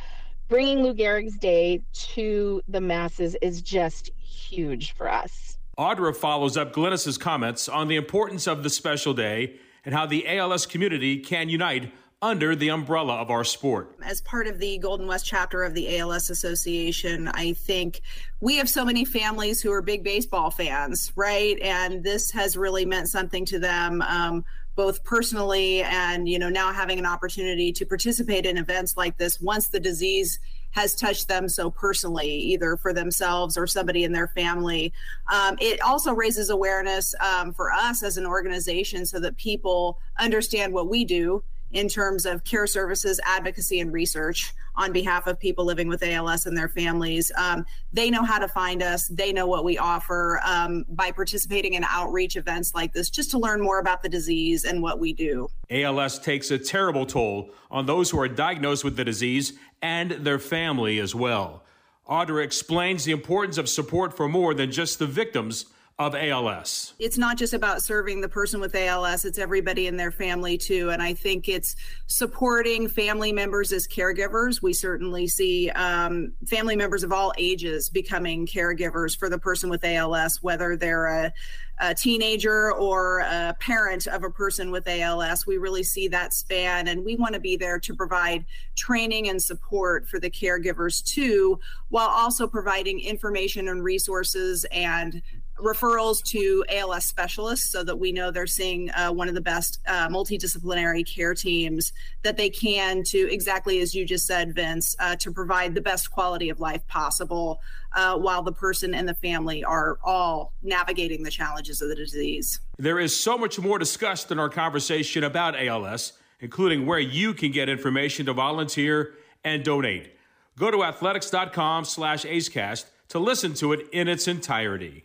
bringing 0.47 0.83
Lou 0.83 0.93
Gehrig's 0.93 1.37
Day 1.37 1.81
to 1.93 2.61
the 2.67 2.81
masses 2.81 3.35
is 3.41 3.61
just 3.61 4.11
huge 4.17 4.93
for 4.93 5.09
us. 5.09 5.57
Audra 5.77 6.15
follows 6.15 6.55
up 6.55 6.73
Glynis's 6.73 7.17
comments 7.17 7.67
on 7.67 7.87
the 7.87 7.95
importance 7.95 8.47
of 8.47 8.63
the 8.63 8.69
special 8.69 9.13
day 9.13 9.59
and 9.83 9.93
how 9.93 10.05
the 10.05 10.27
ALS 10.27 10.65
community 10.65 11.19
can 11.19 11.49
unite 11.49 11.91
under 12.21 12.55
the 12.55 12.69
umbrella 12.69 13.15
of 13.15 13.29
our 13.29 13.43
sport. 13.43 13.95
As 14.03 14.21
part 14.21 14.47
of 14.47 14.57
the 14.57 14.77
Golden 14.77 15.05
West 15.05 15.25
chapter 15.25 15.63
of 15.63 15.73
the 15.73 15.99
ALS 15.99 16.29
Association, 16.29 17.27
I 17.27 17.53
think 17.53 18.01
we 18.39 18.55
have 18.55 18.69
so 18.69 18.85
many 18.85 19.05
families 19.05 19.61
who 19.61 19.71
are 19.71 19.81
big 19.81 20.03
baseball 20.03 20.49
fans, 20.49 21.11
right? 21.15 21.59
And 21.59 22.03
this 22.03 22.31
has 22.31 22.55
really 22.55 22.85
meant 22.85 23.09
something 23.09 23.45
to 23.45 23.59
them. 23.59 24.01
Um, 24.01 24.45
both 24.75 25.03
personally 25.03 25.81
and 25.83 26.27
you 26.27 26.37
know 26.37 26.49
now 26.49 26.71
having 26.71 26.99
an 26.99 27.05
opportunity 27.05 27.71
to 27.71 27.85
participate 27.85 28.45
in 28.45 28.57
events 28.57 28.97
like 28.97 29.17
this 29.17 29.39
once 29.39 29.67
the 29.67 29.79
disease 29.79 30.39
has 30.75 30.93
touched 30.93 31.29
them 31.29 31.47
so 31.47 31.71
personally, 31.71 32.27
either 32.27 32.75
for 32.75 32.91
themselves 32.91 33.57
or 33.57 33.65
somebody 33.65 34.03
in 34.03 34.11
their 34.11 34.27
family. 34.27 34.91
Um, 35.31 35.55
it 35.61 35.79
also 35.81 36.13
raises 36.13 36.49
awareness 36.49 37.15
um, 37.21 37.53
for 37.53 37.71
us 37.71 38.03
as 38.03 38.17
an 38.17 38.25
organization 38.25 39.05
so 39.05 39.17
that 39.21 39.37
people 39.37 39.99
understand 40.19 40.73
what 40.73 40.89
we 40.89 41.05
do 41.05 41.41
in 41.75 41.89
terms 41.89 42.25
of 42.25 42.43
care 42.45 42.65
services, 42.65 43.19
advocacy, 43.25 43.81
and 43.81 43.91
research 43.91 44.53
on 44.77 44.91
behalf 44.91 45.27
of 45.27 45.37
people 45.39 45.65
living 45.65 45.87
with 45.89 46.01
ALS 46.03 46.45
and 46.45 46.57
their 46.57 46.69
families. 46.69 47.31
Um, 47.37 47.65
they 47.91 48.09
know 48.09 48.23
how 48.23 48.39
to 48.39 48.47
find 48.47 48.81
us, 48.81 49.07
they 49.07 49.31
know 49.31 49.45
what 49.45 49.63
we 49.63 49.77
offer 49.77 50.41
um, 50.45 50.85
by 50.89 51.11
participating 51.11 51.73
in 51.73 51.83
outreach 51.83 52.37
events 52.37 52.73
like 52.73 52.93
this 52.93 53.09
just 53.09 53.29
to 53.31 53.37
learn 53.37 53.61
more 53.61 53.79
about 53.79 54.01
the 54.01 54.09
disease 54.09 54.63
and 54.63 54.81
what 54.81 54.99
we 54.99 55.13
do. 55.13 55.49
ALS 55.69 56.17
takes 56.17 56.49
a 56.49 56.57
terrible 56.57 57.05
toll 57.05 57.51
on 57.69 57.85
those 57.85 58.09
who 58.09 58.19
are 58.19 58.27
diagnosed 58.27 58.83
with 58.83 58.95
the 58.95 59.03
disease 59.03 59.53
and 59.81 60.11
their 60.11 60.39
family 60.39 60.99
as 60.99 61.13
well. 61.13 61.63
Audra 62.09 62.43
explains 62.43 63.03
the 63.03 63.11
importance 63.11 63.57
of 63.57 63.67
support 63.67 64.15
for 64.15 64.29
more 64.29 64.53
than 64.53 64.71
just 64.71 64.99
the 64.99 65.07
victims 65.07 65.65
of 65.97 66.13
ALS. 66.13 66.93
It's 66.99 67.17
not 67.17 67.37
just 67.37 67.53
about 67.53 67.81
serving 67.81 68.19
the 68.19 68.27
person 68.27 68.59
with 68.59 68.75
ALS, 68.75 69.23
it's 69.23 69.37
everybody 69.37 69.87
in 69.87 69.95
their 69.95 70.11
family 70.11 70.57
too. 70.57 70.89
And 70.89 71.01
I 71.01 71.13
think 71.13 71.47
it's 71.47 71.77
supporting 72.07 72.89
family 72.89 73.31
members 73.31 73.71
as 73.71 73.87
caregivers. 73.87 74.61
We 74.61 74.73
certainly 74.73 75.27
see 75.27 75.69
um, 75.69 76.33
family 76.47 76.75
members 76.75 77.03
of 77.03 77.13
all 77.13 77.33
ages 77.37 77.89
becoming 77.89 78.45
caregivers 78.45 79.17
for 79.17 79.29
the 79.29 79.39
person 79.39 79.69
with 79.69 79.85
ALS, 79.85 80.39
whether 80.41 80.75
they're 80.75 81.05
a 81.05 81.33
a 81.79 81.93
teenager 81.93 82.71
or 82.71 83.19
a 83.19 83.53
parent 83.59 84.07
of 84.07 84.23
a 84.23 84.29
person 84.29 84.71
with 84.71 84.87
ALS. 84.87 85.45
We 85.45 85.57
really 85.57 85.83
see 85.83 86.07
that 86.07 86.33
span, 86.33 86.87
and 86.87 87.03
we 87.03 87.17
want 87.17 87.33
to 87.33 87.39
be 87.39 87.57
there 87.57 87.79
to 87.79 87.93
provide 87.93 88.45
training 88.75 89.27
and 89.27 89.41
support 89.41 90.07
for 90.07 90.17
the 90.17 90.29
caregivers 90.29 91.03
too, 91.03 91.59
while 91.89 92.07
also 92.07 92.47
providing 92.47 93.01
information 93.01 93.67
and 93.67 93.83
resources 93.83 94.65
and 94.71 95.21
referrals 95.57 96.23
to 96.23 96.65
ALS 96.69 97.05
specialists 97.05 97.71
so 97.71 97.83
that 97.83 97.97
we 97.97 98.11
know 98.11 98.31
they're 98.31 98.47
seeing 98.47 98.91
uh, 98.91 99.11
one 99.11 99.29
of 99.29 99.35
the 99.35 99.41
best 99.41 99.79
uh, 99.87 100.07
multidisciplinary 100.09 101.05
care 101.05 101.33
teams 101.33 101.93
that 102.23 102.37
they 102.37 102.49
can 102.49 103.03
to 103.03 103.31
exactly 103.31 103.79
as 103.79 103.95
you 103.95 104.05
just 104.05 104.25
said, 104.25 104.53
Vince, 104.53 104.95
uh, 104.99 105.15
to 105.17 105.31
provide 105.31 105.73
the 105.73 105.81
best 105.81 106.11
quality 106.11 106.49
of 106.49 106.59
life 106.59 106.85
possible 106.87 107.59
uh, 107.93 108.17
while 108.17 108.43
the 108.43 108.51
person 108.51 108.93
and 108.93 109.07
the 109.07 109.13
family 109.15 109.63
are 109.63 109.97
all 110.03 110.53
navigating 110.61 111.23
the 111.23 111.31
challenges 111.31 111.81
of 111.81 111.89
the 111.89 111.95
disease. 111.95 112.59
There 112.77 112.99
is 112.99 113.15
so 113.15 113.37
much 113.37 113.57
more 113.57 113.79
discussed 113.79 114.31
in 114.31 114.39
our 114.39 114.49
conversation 114.49 115.23
about 115.23 115.55
ALS, 115.55 116.13
including 116.41 116.85
where 116.85 116.99
you 116.99 117.33
can 117.33 117.51
get 117.51 117.69
information 117.69 118.25
to 118.25 118.33
volunteer 118.33 119.13
and 119.43 119.63
donate. 119.63 120.11
Go 120.57 120.71
to 120.71 120.83
athletics.com 120.83 121.85
slash 121.85 122.25
A's 122.25 122.49
Cast 122.49 122.87
to 123.09 123.19
listen 123.19 123.53
to 123.55 123.73
it 123.73 123.87
in 123.91 124.07
its 124.07 124.27
entirety. 124.27 125.04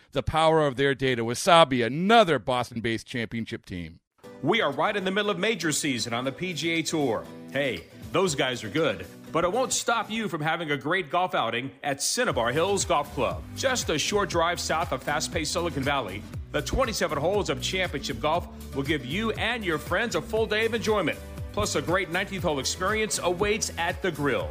the 0.11 0.23
power 0.23 0.65
of 0.65 0.75
their 0.75 0.95
data. 0.95 1.23
Wasabi, 1.23 1.85
another 1.85 2.39
Boston 2.39 2.81
based 2.81 3.07
championship 3.07 3.65
team. 3.65 3.99
We 4.43 4.61
are 4.61 4.71
right 4.71 4.95
in 4.95 5.05
the 5.05 5.11
middle 5.11 5.29
of 5.29 5.37
major 5.37 5.71
season 5.71 6.13
on 6.13 6.25
the 6.25 6.31
PGA 6.31 6.87
Tour. 6.87 7.23
Hey, 7.51 7.85
those 8.11 8.35
guys 8.35 8.63
are 8.63 8.69
good. 8.69 9.05
But 9.31 9.45
it 9.45 9.51
won't 9.51 9.71
stop 9.71 10.11
you 10.11 10.27
from 10.27 10.41
having 10.41 10.71
a 10.71 10.77
great 10.77 11.09
golf 11.09 11.33
outing 11.35 11.71
at 11.83 12.01
Cinnabar 12.01 12.51
Hills 12.51 12.83
Golf 12.83 13.13
Club. 13.13 13.41
Just 13.55 13.89
a 13.89 13.97
short 13.97 14.29
drive 14.29 14.59
south 14.59 14.91
of 14.91 15.03
fast 15.03 15.31
paced 15.31 15.53
Silicon 15.53 15.83
Valley, 15.83 16.21
the 16.51 16.61
27 16.61 17.17
holes 17.17 17.49
of 17.49 17.61
championship 17.61 18.19
golf 18.19 18.47
will 18.75 18.83
give 18.83 19.05
you 19.05 19.31
and 19.31 19.63
your 19.63 19.77
friends 19.77 20.15
a 20.15 20.21
full 20.21 20.45
day 20.45 20.65
of 20.65 20.73
enjoyment. 20.73 21.17
Plus, 21.53 21.75
a 21.75 21.81
great 21.81 22.11
19th 22.11 22.41
hole 22.41 22.59
experience 22.59 23.19
awaits 23.23 23.71
at 23.77 24.01
the 24.01 24.11
grill. 24.11 24.49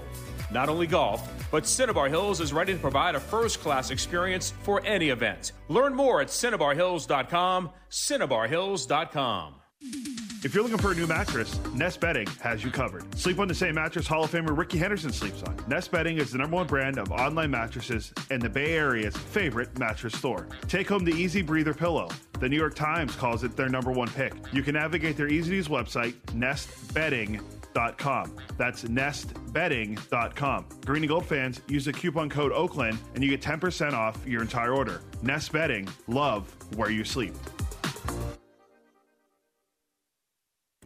Not 0.53 0.69
only 0.69 0.87
golf, 0.87 1.29
but 1.51 1.67
Cinnabar 1.67 2.09
Hills 2.09 2.41
is 2.41 2.53
ready 2.53 2.73
to 2.73 2.79
provide 2.79 3.15
a 3.15 3.21
first 3.21 3.61
class 3.61 3.91
experience 3.91 4.53
for 4.63 4.85
any 4.85 5.11
event. 5.11 5.53
Learn 5.69 5.95
more 5.95 6.21
at 6.21 6.29
cinnabarhills.com, 6.29 7.71
cinnabarhills.com. 7.91 9.55
If 10.43 10.55
you're 10.55 10.63
looking 10.63 10.79
for 10.79 10.93
a 10.93 10.95
new 10.95 11.07
mattress, 11.07 11.59
Nest 11.75 12.01
Bedding 12.01 12.27
has 12.41 12.65
you 12.65 12.71
covered. 12.71 13.19
Sleep 13.19 13.39
on 13.39 13.49
the 13.49 13.55
same 13.55 13.75
mattress 13.75 14.07
Hall 14.07 14.25
of 14.25 14.31
Famer 14.31 14.57
Rickey 14.57 14.79
Henderson 14.79 15.13
sleeps 15.13 15.43
on. 15.43 15.55
Nest 15.69 15.91
Bedding 15.91 16.17
is 16.17 16.33
the 16.33 16.39
number 16.39 16.57
one 16.57 16.67
brand 16.67 16.99
of 16.99 17.13
online 17.13 17.51
mattresses 17.51 18.13
and 18.31 18.41
the 18.41 18.49
Bay 18.49 18.73
Area's 18.73 19.17
favorite 19.17 19.79
mattress 19.79 20.17
store. 20.17 20.49
Take 20.67 20.89
home 20.89 21.05
the 21.05 21.13
Easy 21.13 21.43
Breather 21.43 21.75
pillow. 21.75 22.09
The 22.41 22.49
New 22.49 22.57
York 22.57 22.75
Times 22.75 23.15
calls 23.17 23.45
it 23.45 23.55
their 23.55 23.69
number 23.69 23.93
one 23.93 24.09
pick. 24.09 24.33
You 24.53 24.63
can 24.63 24.75
navigate 24.75 25.19
their 25.19 25.29
easy 25.29 25.51
to 25.51 25.57
use 25.57 25.69
website, 25.69 26.15
nestbedding.com. 27.75 28.37
That's 28.57 28.85
nestbedding.com. 28.85 30.65
Green 30.85 31.03
and 31.03 31.09
Gold 31.09 31.27
fans 31.27 31.61
use 31.69 31.85
the 31.85 31.93
coupon 31.93 32.29
code 32.29 32.53
Oakland 32.53 32.99
and 33.15 33.25
you 33.25 33.31
get 33.31 33.41
10% 33.41 33.93
off 33.93 34.19
your 34.27 34.43
entire 34.43 34.73
order. 34.73 35.03
Nest 35.23 35.53
Bedding, 35.53 35.89
love 36.07 36.55
where 36.77 36.91
you 36.91 37.05
sleep. 37.05 37.35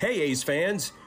Hey, 0.00 0.22
A's 0.22 0.42
fans. 0.42 0.92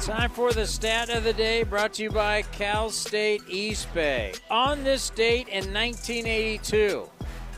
Time 0.00 0.30
for 0.30 0.52
the 0.54 0.66
stat 0.66 1.10
of 1.10 1.24
the 1.24 1.34
day 1.34 1.62
brought 1.62 1.92
to 1.92 2.02
you 2.02 2.10
by 2.10 2.40
Cal 2.52 2.88
State 2.88 3.42
East 3.46 3.92
Bay. 3.92 4.32
On 4.50 4.82
this 4.82 5.10
date 5.10 5.48
in 5.48 5.74
1982, 5.74 7.06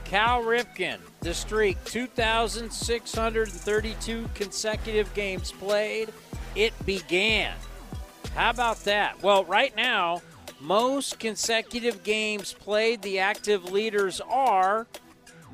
Cal 0.05 0.43
Ripken, 0.43 0.99
the 1.21 1.35
streak, 1.35 1.77
2,632 1.85 4.29
consecutive 4.35 5.15
games 5.15 5.53
played. 5.53 6.13
It 6.57 6.73
began. 6.85 7.55
How 8.35 8.51
about 8.51 8.83
that? 8.85 9.23
Well, 9.23 9.45
right 9.45 9.77
now, 9.77 10.21
most 10.61 11.21
consecutive 11.21 12.03
games 12.03 12.53
played, 12.53 13.03
the 13.03 13.21
active 13.21 13.71
leaders 13.71 14.21
are 14.29 14.89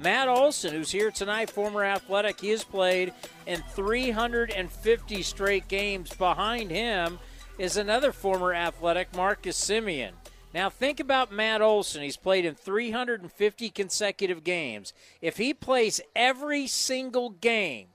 Matt 0.00 0.28
Olson, 0.28 0.72
who's 0.72 0.92
here 0.92 1.10
tonight, 1.10 1.50
former 1.50 1.84
athletic. 1.84 2.40
He 2.40 2.50
has 2.50 2.62
played 2.62 3.12
in 3.46 3.64
350 3.74 5.22
straight 5.22 5.66
games. 5.66 6.14
Behind 6.14 6.70
him 6.70 7.18
is 7.58 7.76
another 7.76 8.12
former 8.12 8.54
athletic, 8.54 9.12
Marcus 9.16 9.60
Semien. 9.60 10.12
Now, 10.54 10.70
think 10.70 11.00
about 11.00 11.32
Matt 11.32 11.62
Olson. 11.62 12.02
He's 12.02 12.16
played 12.16 12.44
in 12.44 12.54
350 12.54 13.70
consecutive 13.70 14.44
games. 14.44 14.92
If 15.20 15.36
he 15.36 15.52
plays 15.52 16.00
every 16.14 16.68
single 16.68 17.30
game 17.30 17.88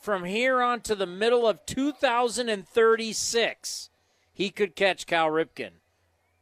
from 0.00 0.24
here 0.24 0.62
on 0.62 0.80
to 0.80 0.94
the 0.94 1.06
middle 1.06 1.46
of 1.46 1.66
2036, 1.66 3.90
he 4.32 4.48
could 4.48 4.74
catch 4.74 5.06
Cal 5.06 5.28
Ripken. 5.28 5.72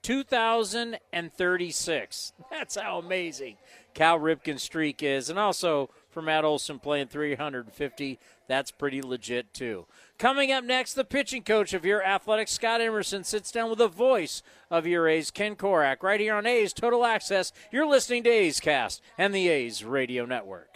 2036. 0.03 2.33
That's 2.49 2.77
how 2.77 2.99
amazing 2.99 3.57
Cal 3.97 4.19
Ripken 4.21 4.61
streak 4.61 5.03
is. 5.03 5.31
And 5.31 5.39
also 5.39 5.89
for 6.11 6.21
Matt 6.21 6.45
Olson 6.45 6.79
playing 6.79 7.09
350, 7.09 8.19
that's 8.47 8.71
pretty 8.71 9.01
legit 9.01 9.55
too. 9.55 9.87
Coming 10.19 10.53
up 10.53 10.65
next, 10.65 10.93
the 10.93 11.05
pitching 11.05 11.43
coach 11.43 11.73
of 11.73 11.87
your 11.87 12.05
Athletics, 12.05 12.53
Scott 12.53 12.83
Emerson, 12.83 13.25
sits 13.25 13.51
down 13.51 13.71
with 13.71 13.79
the 13.79 13.89
voice 13.89 14.43
of 14.71 14.87
your 14.87 15.09
A's, 15.09 15.31
Ken 15.31 15.57
Korach, 15.57 16.03
right 16.03 16.21
here 16.21 16.35
on 16.35 16.47
A's 16.47 16.75
Total 16.75 17.07
Access. 17.07 17.53
You're 17.73 17.89
listening 17.89 18.23
to 18.25 18.31
A's 18.31 18.61
Cast 18.61 19.01
and 19.17 19.35
the 19.35 19.49
A's 19.49 19.83
Radio 19.83 20.27
Network. 20.27 20.76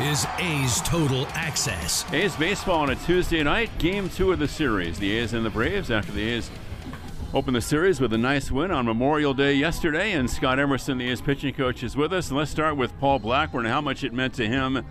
is 0.00 0.26
A's 0.38 0.80
Total 0.82 1.26
Access. 1.32 2.04
A's 2.12 2.36
baseball 2.36 2.80
on 2.80 2.90
a 2.90 2.94
Tuesday 2.94 3.42
night, 3.42 3.76
game 3.78 4.08
two 4.08 4.30
of 4.30 4.38
the 4.38 4.46
series. 4.46 4.96
The 5.00 5.10
A's 5.18 5.32
and 5.32 5.44
the 5.44 5.50
Braves 5.50 5.90
after 5.90 6.12
the 6.12 6.22
A's 6.22 6.50
opened 7.34 7.56
the 7.56 7.60
series 7.60 8.00
with 8.00 8.12
a 8.12 8.18
nice 8.18 8.48
win 8.48 8.70
on 8.70 8.86
Memorial 8.86 9.34
Day 9.34 9.54
yesterday. 9.54 10.12
And 10.12 10.30
Scott 10.30 10.60
Emerson, 10.60 10.98
the 10.98 11.10
A's 11.10 11.20
pitching 11.20 11.52
coach, 11.52 11.82
is 11.82 11.96
with 11.96 12.12
us. 12.12 12.28
And 12.28 12.38
let's 12.38 12.50
start 12.50 12.76
with 12.76 12.96
Paul 13.00 13.18
Blackburn, 13.18 13.64
how 13.64 13.80
much 13.80 14.04
it 14.04 14.12
meant 14.12 14.34
to 14.34 14.46
him 14.46 14.86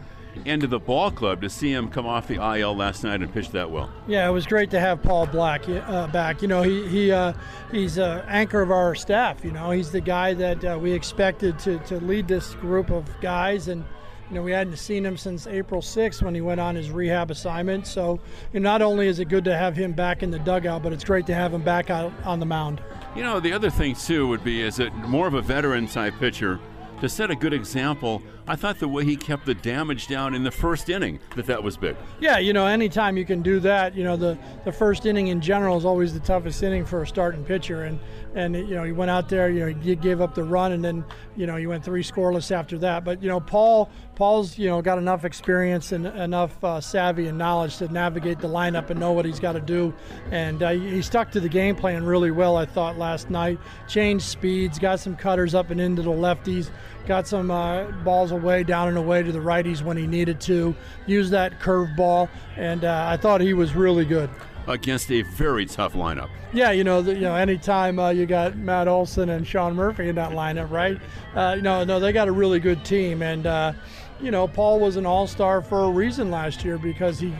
and 0.45 0.59
to 0.59 0.67
the 0.67 0.77
ball 0.77 1.09
club 1.09 1.41
to 1.41 1.49
see 1.49 1.71
him 1.71 1.87
come 1.87 2.05
off 2.05 2.27
the 2.27 2.35
IL 2.35 2.75
last 2.75 3.05
night 3.05 3.21
and 3.21 3.33
pitch 3.33 3.49
that 3.51 3.71
well. 3.71 3.89
Yeah, 4.07 4.27
it 4.27 4.31
was 4.33 4.45
great 4.45 4.69
to 4.71 4.79
have 4.81 5.01
Paul 5.01 5.25
Black 5.25 5.69
uh, 5.69 6.07
back. 6.07 6.41
You 6.41 6.49
know, 6.49 6.63
he 6.63 6.85
he 6.85 7.11
uh, 7.13 7.31
he's 7.71 7.97
an 7.97 8.23
anchor 8.27 8.61
of 8.61 8.71
our 8.71 8.93
staff. 8.93 9.45
You 9.45 9.51
know, 9.51 9.71
he's 9.71 9.89
the 9.89 10.01
guy 10.01 10.33
that 10.33 10.65
uh, 10.65 10.77
we 10.77 10.91
expected 10.91 11.57
to 11.59 11.79
to 11.79 12.01
lead 12.01 12.27
this 12.27 12.55
group 12.55 12.89
of 12.89 13.09
guys 13.21 13.69
and. 13.69 13.85
You 14.29 14.35
know, 14.35 14.41
we 14.41 14.51
hadn't 14.51 14.75
seen 14.75 15.05
him 15.05 15.15
since 15.15 15.47
April 15.47 15.81
6th 15.81 16.21
when 16.21 16.35
he 16.35 16.41
went 16.41 16.59
on 16.59 16.75
his 16.75 16.91
rehab 16.91 17.31
assignment. 17.31 17.87
So, 17.87 18.19
you 18.51 18.59
know, 18.59 18.69
not 18.69 18.81
only 18.81 19.07
is 19.07 19.19
it 19.19 19.29
good 19.29 19.45
to 19.45 19.55
have 19.55 19.77
him 19.77 19.93
back 19.93 20.21
in 20.21 20.31
the 20.31 20.39
dugout, 20.39 20.83
but 20.83 20.91
it's 20.91 21.05
great 21.05 21.25
to 21.27 21.33
have 21.33 21.53
him 21.53 21.61
back 21.61 21.89
out 21.89 22.11
on 22.25 22.41
the 22.41 22.45
mound. 22.45 22.81
You 23.15 23.23
know, 23.23 23.39
the 23.39 23.53
other 23.53 23.69
thing, 23.69 23.95
too, 23.95 24.27
would 24.27 24.43
be 24.43 24.61
is 24.61 24.79
it 24.79 24.93
more 24.95 25.27
of 25.27 25.33
a 25.33 25.41
veteran 25.41 25.87
type 25.87 26.13
pitcher 26.19 26.59
to 26.99 27.07
set 27.07 27.31
a 27.31 27.35
good 27.35 27.53
example. 27.53 28.21
I 28.47 28.55
thought 28.55 28.79
the 28.79 28.87
way 28.87 29.03
he 29.03 29.17
kept 29.17 29.45
the 29.45 29.53
damage 29.53 30.07
down 30.07 30.33
in 30.33 30.43
the 30.43 30.51
first 30.51 30.89
inning 30.89 31.19
that 31.35 31.45
that 31.47 31.61
was 31.61 31.75
big. 31.75 31.97
Yeah, 32.21 32.37
you 32.37 32.53
know, 32.53 32.65
anytime 32.65 33.17
you 33.17 33.25
can 33.25 33.41
do 33.41 33.59
that, 33.59 33.95
you 33.95 34.05
know, 34.05 34.15
the 34.15 34.37
the 34.63 34.71
first 34.71 35.05
inning 35.05 35.27
in 35.27 35.41
general 35.41 35.77
is 35.77 35.83
always 35.83 36.13
the 36.13 36.19
toughest 36.21 36.63
inning 36.63 36.85
for 36.85 37.01
a 37.01 37.07
starting 37.07 37.43
pitcher, 37.43 37.83
and 37.83 37.99
and 38.35 38.55
you 38.55 38.75
know 38.75 38.83
he 38.83 38.93
went 38.93 39.11
out 39.11 39.27
there, 39.27 39.49
you 39.49 39.59
know, 39.59 39.79
he 39.79 39.95
gave 39.95 40.21
up 40.21 40.33
the 40.33 40.43
run, 40.43 40.71
and 40.71 40.83
then 40.83 41.03
you 41.35 41.45
know 41.45 41.57
he 41.57 41.67
went 41.67 41.83
three 41.83 42.03
scoreless 42.03 42.51
after 42.51 42.77
that. 42.77 43.03
But 43.03 43.21
you 43.21 43.27
know, 43.27 43.41
Paul 43.41 43.89
Paul's 44.15 44.57
you 44.57 44.69
know 44.69 44.81
got 44.81 44.97
enough 44.97 45.25
experience 45.25 45.91
and 45.91 46.05
enough 46.05 46.63
uh, 46.63 46.79
savvy 46.79 47.27
and 47.27 47.37
knowledge 47.37 47.77
to 47.77 47.91
navigate 47.91 48.39
the 48.39 48.47
lineup 48.47 48.89
and 48.89 48.99
know 48.99 49.11
what 49.11 49.25
he's 49.25 49.41
got 49.41 49.53
to 49.53 49.61
do, 49.61 49.93
and 50.31 50.63
uh, 50.63 50.69
he 50.69 51.01
stuck 51.01 51.31
to 51.31 51.41
the 51.41 51.49
game 51.49 51.75
plan 51.75 52.05
really 52.05 52.31
well. 52.31 52.55
I 52.55 52.65
thought 52.65 52.97
last 52.97 53.29
night, 53.29 53.59
changed 53.89 54.25
speeds, 54.25 54.79
got 54.79 55.01
some 55.01 55.17
cutters 55.17 55.53
up 55.53 55.69
and 55.69 55.81
into 55.81 56.01
the 56.01 56.11
lefties 56.11 56.69
got 57.07 57.27
some 57.27 57.49
uh, 57.49 57.85
balls 58.03 58.31
away, 58.31 58.63
down 58.63 58.89
and 58.89 58.97
away 58.97 59.23
to 59.23 59.31
the 59.31 59.39
righties 59.39 59.81
when 59.81 59.97
he 59.97 60.05
needed 60.05 60.39
to, 60.41 60.75
used 61.05 61.31
that 61.31 61.59
curve 61.59 61.89
ball, 61.95 62.29
and 62.57 62.83
uh, 62.85 63.05
I 63.07 63.17
thought 63.17 63.41
he 63.41 63.53
was 63.53 63.73
really 63.73 64.05
good. 64.05 64.29
against 64.67 65.11
a 65.11 65.21
very 65.21 65.65
tough 65.65 65.93
lineup. 65.93 66.29
Yeah, 66.53 66.71
you 66.71 66.83
know, 66.83 67.01
the, 67.01 67.13
you 67.13 67.21
know, 67.21 67.35
anytime 67.35 67.99
uh, 67.99 68.09
you 68.09 68.25
got 68.25 68.57
Matt 68.57 68.87
Olson 68.87 69.29
and 69.29 69.47
Sean 69.47 69.75
Murphy 69.75 70.09
in 70.09 70.15
that 70.15 70.31
lineup, 70.31 70.69
right? 70.69 70.99
Uh, 71.35 71.53
you 71.55 71.61
know, 71.61 71.83
no, 71.83 71.99
they 71.99 72.11
got 72.11 72.27
a 72.27 72.31
really 72.31 72.59
good 72.59 72.83
team, 72.85 73.21
and 73.21 73.45
uh, 73.45 73.73
you 74.21 74.31
know, 74.31 74.47
Paul 74.47 74.79
was 74.79 74.95
an 74.95 75.05
All-Star 75.05 75.61
for 75.61 75.83
a 75.83 75.89
reason 75.89 76.31
last 76.31 76.63
year 76.63 76.77
because 76.77 77.19
he 77.19 77.33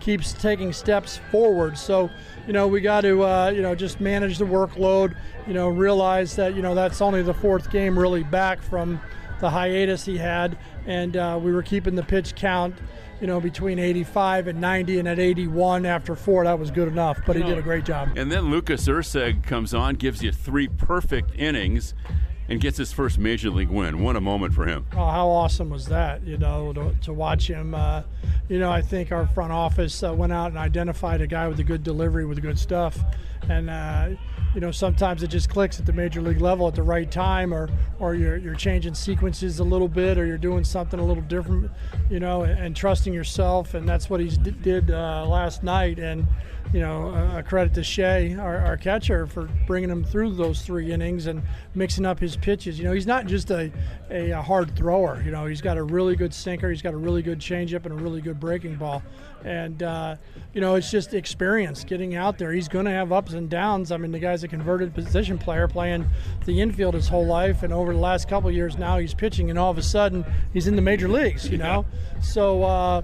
keeps 0.00 0.32
taking 0.32 0.72
steps 0.72 1.20
forward. 1.30 1.76
So, 1.76 2.10
you 2.46 2.52
know, 2.52 2.66
we 2.66 2.80
got 2.80 3.02
to, 3.02 3.22
uh, 3.22 3.52
you 3.54 3.62
know, 3.62 3.74
just 3.74 4.00
manage 4.00 4.38
the 4.38 4.44
workload. 4.44 5.14
You 5.46 5.54
know, 5.54 5.68
realize 5.68 6.36
that 6.36 6.54
you 6.54 6.62
know 6.62 6.74
that's 6.74 7.00
only 7.00 7.22
the 7.22 7.34
fourth 7.34 7.70
game 7.70 7.98
really 7.98 8.22
back 8.22 8.62
from 8.62 9.00
the 9.40 9.50
hiatus 9.50 10.04
he 10.04 10.18
had, 10.18 10.58
and 10.86 11.16
uh, 11.16 11.38
we 11.42 11.52
were 11.52 11.62
keeping 11.62 11.94
the 11.94 12.02
pitch 12.02 12.34
count 12.34 12.74
you 13.20 13.26
know, 13.26 13.40
between 13.40 13.78
85 13.78 14.48
and 14.48 14.60
90, 14.60 14.98
and 14.98 15.08
at 15.08 15.18
81 15.18 15.84
after 15.84 16.16
four, 16.16 16.44
that 16.44 16.58
was 16.58 16.70
good 16.70 16.88
enough. 16.88 17.20
But 17.26 17.36
he 17.36 17.42
did 17.42 17.58
a 17.58 17.62
great 17.62 17.84
job. 17.84 18.16
And 18.16 18.32
then 18.32 18.50
Lucas 18.50 18.88
Erceg 18.88 19.42
comes 19.42 19.74
on, 19.74 19.96
gives 19.96 20.22
you 20.22 20.32
three 20.32 20.68
perfect 20.68 21.32
innings, 21.36 21.94
and 22.50 22.60
gets 22.60 22.76
his 22.76 22.92
first 22.92 23.18
major 23.18 23.48
league 23.48 23.70
win. 23.70 24.02
What 24.02 24.16
a 24.16 24.20
moment 24.20 24.52
for 24.52 24.66
him! 24.66 24.84
Oh, 24.92 25.08
how 25.08 25.28
awesome 25.28 25.70
was 25.70 25.86
that? 25.86 26.22
You 26.26 26.36
know, 26.36 26.72
to, 26.72 26.94
to 27.02 27.12
watch 27.12 27.46
him. 27.46 27.74
Uh, 27.74 28.02
you 28.48 28.58
know, 28.58 28.70
I 28.70 28.82
think 28.82 29.12
our 29.12 29.26
front 29.28 29.52
office 29.52 30.02
uh, 30.02 30.12
went 30.12 30.32
out 30.32 30.48
and 30.48 30.58
identified 30.58 31.20
a 31.20 31.26
guy 31.26 31.48
with 31.48 31.60
a 31.60 31.64
good 31.64 31.82
delivery, 31.82 32.26
with 32.26 32.42
good 32.42 32.58
stuff, 32.58 32.98
and. 33.48 33.70
Uh, 33.70 34.10
you 34.54 34.60
know, 34.60 34.72
sometimes 34.72 35.22
it 35.22 35.28
just 35.28 35.48
clicks 35.48 35.78
at 35.78 35.86
the 35.86 35.92
major 35.92 36.20
league 36.20 36.40
level 36.40 36.66
at 36.66 36.74
the 36.74 36.82
right 36.82 37.08
time, 37.08 37.54
or 37.54 37.68
or 38.00 38.14
you're 38.14 38.36
you're 38.36 38.54
changing 38.54 38.94
sequences 38.94 39.60
a 39.60 39.64
little 39.64 39.86
bit, 39.86 40.18
or 40.18 40.26
you're 40.26 40.38
doing 40.38 40.64
something 40.64 40.98
a 40.98 41.04
little 41.04 41.22
different, 41.22 41.70
you 42.10 42.18
know, 42.18 42.42
and, 42.42 42.58
and 42.58 42.76
trusting 42.76 43.12
yourself, 43.12 43.74
and 43.74 43.88
that's 43.88 44.10
what 44.10 44.18
he 44.18 44.28
did 44.28 44.90
uh, 44.90 45.24
last 45.28 45.62
night. 45.62 46.00
And 46.00 46.26
you 46.72 46.80
know, 46.80 47.08
a 47.36 47.42
credit 47.42 47.74
to 47.74 47.82
Shea, 47.82 48.36
our, 48.36 48.58
our, 48.58 48.76
catcher, 48.76 49.26
for 49.26 49.48
bringing 49.66 49.90
him 49.90 50.04
through 50.04 50.34
those 50.34 50.62
three 50.62 50.92
innings 50.92 51.26
and 51.26 51.42
mixing 51.74 52.06
up 52.06 52.20
his 52.20 52.36
pitches. 52.36 52.78
You 52.78 52.84
know, 52.84 52.92
he's 52.92 53.06
not 53.06 53.26
just 53.26 53.50
a, 53.50 53.72
a, 54.08 54.30
a 54.30 54.42
hard 54.42 54.76
thrower. 54.76 55.20
You 55.24 55.32
know, 55.32 55.46
he's 55.46 55.60
got 55.60 55.76
a 55.76 55.82
really 55.82 56.14
good 56.14 56.32
sinker, 56.32 56.70
he's 56.70 56.82
got 56.82 56.94
a 56.94 56.96
really 56.96 57.22
good 57.22 57.40
changeup, 57.40 57.86
and 57.86 57.92
a 57.92 58.02
really 58.02 58.20
good 58.20 58.38
breaking 58.38 58.76
ball. 58.76 59.02
And, 59.44 59.82
uh, 59.82 60.16
you 60.52 60.60
know, 60.60 60.74
it's 60.76 60.90
just 60.90 61.14
experience 61.14 61.82
getting 61.82 62.14
out 62.14 62.38
there. 62.38 62.52
He's 62.52 62.68
going 62.68 62.84
to 62.84 62.90
have 62.90 63.10
ups 63.10 63.32
and 63.32 63.48
downs. 63.48 63.90
I 63.90 63.96
mean, 63.96 64.12
the 64.12 64.18
guy's 64.18 64.44
a 64.44 64.48
converted 64.48 64.94
position 64.94 65.38
player 65.38 65.66
playing 65.66 66.06
the 66.44 66.60
infield 66.60 66.94
his 66.94 67.08
whole 67.08 67.26
life. 67.26 67.62
And 67.62 67.72
over 67.72 67.92
the 67.92 67.98
last 67.98 68.28
couple 68.28 68.50
years 68.50 68.76
now, 68.76 68.98
he's 68.98 69.14
pitching, 69.14 69.50
and 69.50 69.58
all 69.58 69.70
of 69.70 69.78
a 69.78 69.82
sudden, 69.82 70.24
he's 70.52 70.66
in 70.66 70.76
the 70.76 70.82
major 70.82 71.08
leagues, 71.08 71.48
you 71.48 71.58
know? 71.58 71.84
So, 72.22 72.62
uh, 72.62 73.02